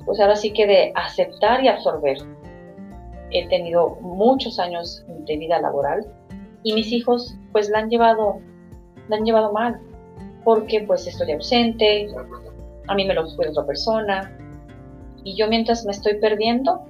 pues 0.07 0.21
ahora 0.21 0.37
sí 0.37 0.53
que 0.53 0.69
de 0.69 0.93
aceptar 0.95 1.65
y 1.65 1.69
absorber. 1.69 2.19
He 3.33 3.49
tenido 3.49 3.97
muchos 4.01 4.61
años 4.61 5.05
de 5.27 5.37
vida 5.37 5.61
laboral 5.61 6.07
y 6.63 6.75
mis 6.75 6.93
hijos 6.93 7.35
pues 7.51 7.69
la 7.71 7.81
han 7.81 7.91
llevado 7.91 8.39
la 9.09 9.17
han 9.17 9.25
llevado 9.25 9.53
mal, 9.53 9.81
porque 10.45 10.85
pues 10.87 11.09
estoy 11.09 11.33
ausente, 11.33 12.07
a 12.87 12.95
mí 12.95 13.05
me 13.05 13.15
lo 13.15 13.25
cuida 13.35 13.51
otra 13.51 13.67
persona, 13.67 14.37
y 15.25 15.37
yo 15.37 15.49
mientras 15.49 15.85
me 15.85 15.93
estoy 15.93 16.15
perdiendo, 16.15 16.85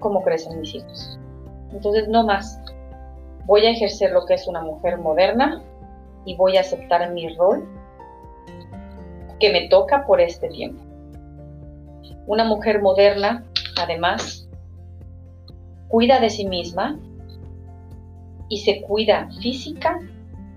¿cómo 0.00 0.22
crecen 0.22 0.60
mis 0.60 0.74
hijos? 0.74 1.18
Entonces, 1.72 2.08
no 2.08 2.24
más. 2.24 2.60
Voy 3.46 3.66
a 3.66 3.70
ejercer 3.70 4.12
lo 4.12 4.26
que 4.26 4.34
es 4.34 4.46
una 4.46 4.62
mujer 4.62 4.98
moderna 4.98 5.62
y 6.24 6.36
voy 6.36 6.56
a 6.56 6.60
aceptar 6.60 7.10
mi 7.12 7.34
rol 7.34 7.68
que 9.38 9.50
me 9.50 9.68
toca 9.68 10.06
por 10.06 10.20
este 10.20 10.48
tiempo. 10.48 10.82
Una 12.26 12.44
mujer 12.44 12.82
moderna, 12.82 13.44
además, 13.80 14.48
cuida 15.88 16.20
de 16.20 16.30
sí 16.30 16.46
misma 16.46 16.98
y 18.48 18.58
se 18.58 18.82
cuida 18.82 19.28
física 19.40 19.98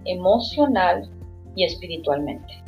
emocional 0.05 1.09
y 1.55 1.63
espiritualmente. 1.63 2.63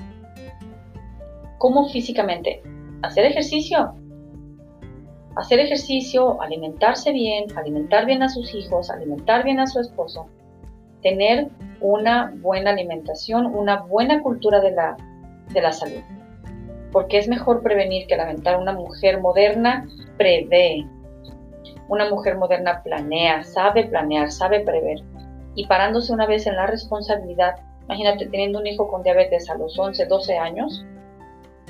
¿Cómo 1.57 1.89
físicamente? 1.89 2.61
Hacer 3.05 3.25
ejercicio. 3.25 3.93
Hacer 5.35 5.59
ejercicio, 5.59 6.41
alimentarse 6.41 7.11
bien, 7.11 7.45
alimentar 7.55 8.05
bien 8.05 8.23
a 8.23 8.29
sus 8.29 8.53
hijos, 8.55 8.89
alimentar 8.89 9.43
bien 9.43 9.59
a 9.59 9.67
su 9.67 9.79
esposo, 9.79 10.27
tener 11.01 11.49
una 11.81 12.33
buena 12.37 12.71
alimentación, 12.71 13.45
una 13.45 13.81
buena 13.81 14.21
cultura 14.21 14.61
de 14.61 14.71
la, 14.71 14.95
de 15.53 15.61
la 15.61 15.71
salud. 15.71 16.01
Porque 16.91 17.17
es 17.17 17.27
mejor 17.27 17.61
prevenir 17.61 18.07
que 18.07 18.15
lamentar. 18.15 18.59
Una 18.59 18.71
mujer 18.71 19.19
moderna 19.19 19.85
prevé. 20.17 20.87
Una 21.89 22.09
mujer 22.09 22.37
moderna 22.37 22.81
planea, 22.83 23.43
sabe 23.43 23.85
planear, 23.85 24.31
sabe 24.31 24.61
prever 24.61 25.03
y 25.55 25.65
parándose 25.67 26.13
una 26.13 26.27
vez 26.27 26.45
en 26.45 26.55
la 26.55 26.67
responsabilidad, 26.67 27.55
imagínate 27.85 28.27
teniendo 28.27 28.59
un 28.59 28.67
hijo 28.67 28.87
con 28.87 29.03
diabetes 29.03 29.49
a 29.49 29.55
los 29.55 29.77
11, 29.79 30.05
12 30.05 30.37
años, 30.37 30.85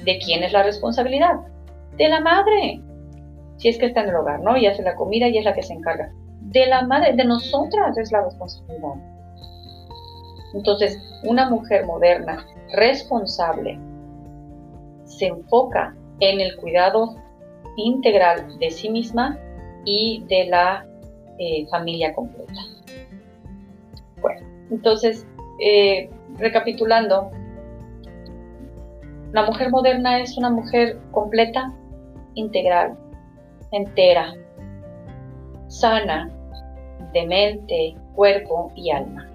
¿de 0.04 0.20
quién 0.20 0.44
es 0.44 0.54
la 0.54 0.64
responsabilidad? 0.64 1.36
De 1.98 2.10
la 2.10 2.20
madre. 2.22 2.82
Si 3.58 3.70
es 3.70 3.78
que 3.78 3.88
está 3.88 4.02
en 4.02 4.10
el 4.10 4.16
hogar, 4.16 4.42
¿no? 4.42 4.58
Y 4.58 4.68
hace 4.68 4.84
la 4.84 4.96
comida 4.96 5.28
y 5.28 5.38
es 5.38 5.46
la 5.46 5.54
que 5.54 5.64
se 5.64 5.74
encarga. 5.74 6.12
De 6.42 6.66
la 6.68 6.84
madre, 6.84 7.14
de 7.14 7.26
nosotras 7.26 7.98
es 7.98 8.12
la 8.12 8.22
responsabilidad. 8.22 8.96
Entonces, 10.54 10.98
una 11.24 11.50
mujer 11.50 11.86
moderna, 11.86 12.46
responsable, 12.74 13.80
se 15.06 15.28
enfoca 15.28 15.96
en 16.20 16.40
el 16.40 16.56
cuidado 16.58 17.16
integral 17.78 18.58
de 18.60 18.72
sí 18.72 18.90
misma 18.90 19.38
y 19.86 20.24
de 20.28 20.46
la 20.46 20.86
eh, 21.38 21.66
familia 21.68 22.14
completa. 22.14 22.54
Entonces, 24.72 25.28
eh, 25.60 26.10
recapitulando, 26.38 27.30
la 29.36 29.46
mujer 29.46 29.70
moderna 29.70 30.22
es 30.22 30.38
una 30.38 30.50
mujer 30.50 30.98
completa, 31.12 31.74
integral, 32.36 32.98
entera, 33.72 34.34
sana, 35.68 36.32
de 37.12 37.28
mente, 37.28 37.98
cuerpo 38.16 38.72
y 38.76 38.92
alma. 38.92 39.30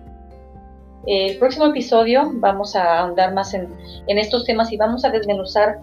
El 1.07 1.39
próximo 1.39 1.67
episodio 1.67 2.31
vamos 2.37 2.75
a 2.77 3.01
ahondar 3.01 3.35
más 3.35 3.53
en, 3.53 3.69
estos 4.07 4.47
temas 4.47 4.73
y 4.73 4.79
vamos 4.79 5.05
a 5.05 5.11
desmenuzar 5.11 5.81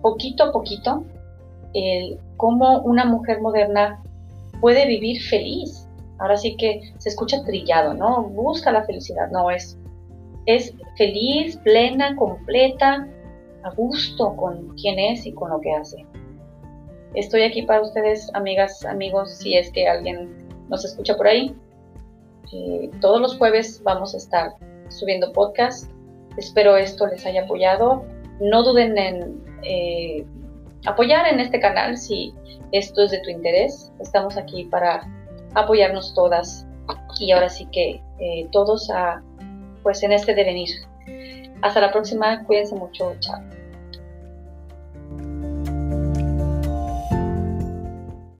poquito 0.00 0.44
a 0.44 0.52
poquito 0.52 1.04
el, 1.72 2.20
cómo 2.36 2.82
una 2.82 3.04
mujer 3.04 3.40
moderna 3.40 4.00
puede 4.60 4.86
vivir 4.86 5.20
feliz. 5.22 5.88
Ahora 6.20 6.36
sí 6.36 6.56
que 6.56 6.80
se 6.98 7.08
escucha 7.08 7.44
trillado, 7.44 7.94
¿no? 7.94 8.22
Busca 8.28 8.70
la 8.70 8.84
felicidad, 8.84 9.28
no 9.32 9.50
es. 9.50 9.76
Es 10.46 10.72
feliz, 10.96 11.56
plena, 11.64 12.14
completa, 12.14 13.08
a 13.64 13.70
gusto 13.70 14.36
con 14.36 14.68
quién 14.76 14.98
es 14.98 15.26
y 15.26 15.32
con 15.32 15.50
lo 15.50 15.60
que 15.60 15.72
hace. 15.72 16.06
Estoy 17.14 17.42
aquí 17.42 17.62
para 17.62 17.80
ustedes, 17.80 18.30
amigas, 18.34 18.84
amigos, 18.84 19.36
si 19.38 19.56
es 19.56 19.70
que 19.72 19.88
alguien 19.88 20.48
nos 20.68 20.84
escucha 20.84 21.16
por 21.16 21.26
ahí. 21.26 21.54
Eh, 22.52 22.90
todos 23.00 23.20
los 23.20 23.38
jueves 23.38 23.82
vamos 23.82 24.14
a 24.14 24.18
estar 24.18 24.52
subiendo 24.88 25.32
podcast. 25.32 25.90
Espero 26.36 26.76
esto 26.76 27.06
les 27.06 27.24
haya 27.24 27.44
apoyado. 27.44 28.04
No 28.40 28.62
duden 28.62 28.98
en 28.98 29.42
eh, 29.62 30.24
apoyar 30.86 31.26
en 31.32 31.40
este 31.40 31.60
canal 31.60 31.96
si 31.96 32.34
esto 32.72 33.02
es 33.02 33.12
de 33.12 33.20
tu 33.20 33.30
interés. 33.30 33.92
Estamos 34.00 34.36
aquí 34.36 34.64
para 34.64 35.08
apoyarnos 35.54 36.14
todas 36.14 36.66
y 37.20 37.30
ahora 37.30 37.48
sí 37.48 37.66
que 37.72 38.02
eh, 38.18 38.48
todos 38.52 38.90
a, 38.90 39.22
pues 39.82 40.02
en 40.02 40.12
este 40.12 40.34
devenir. 40.34 40.70
Hasta 41.64 41.80
la 41.80 41.90
próxima, 41.90 42.44
cuídense 42.44 42.74
mucho, 42.74 43.16
chao. 43.20 43.40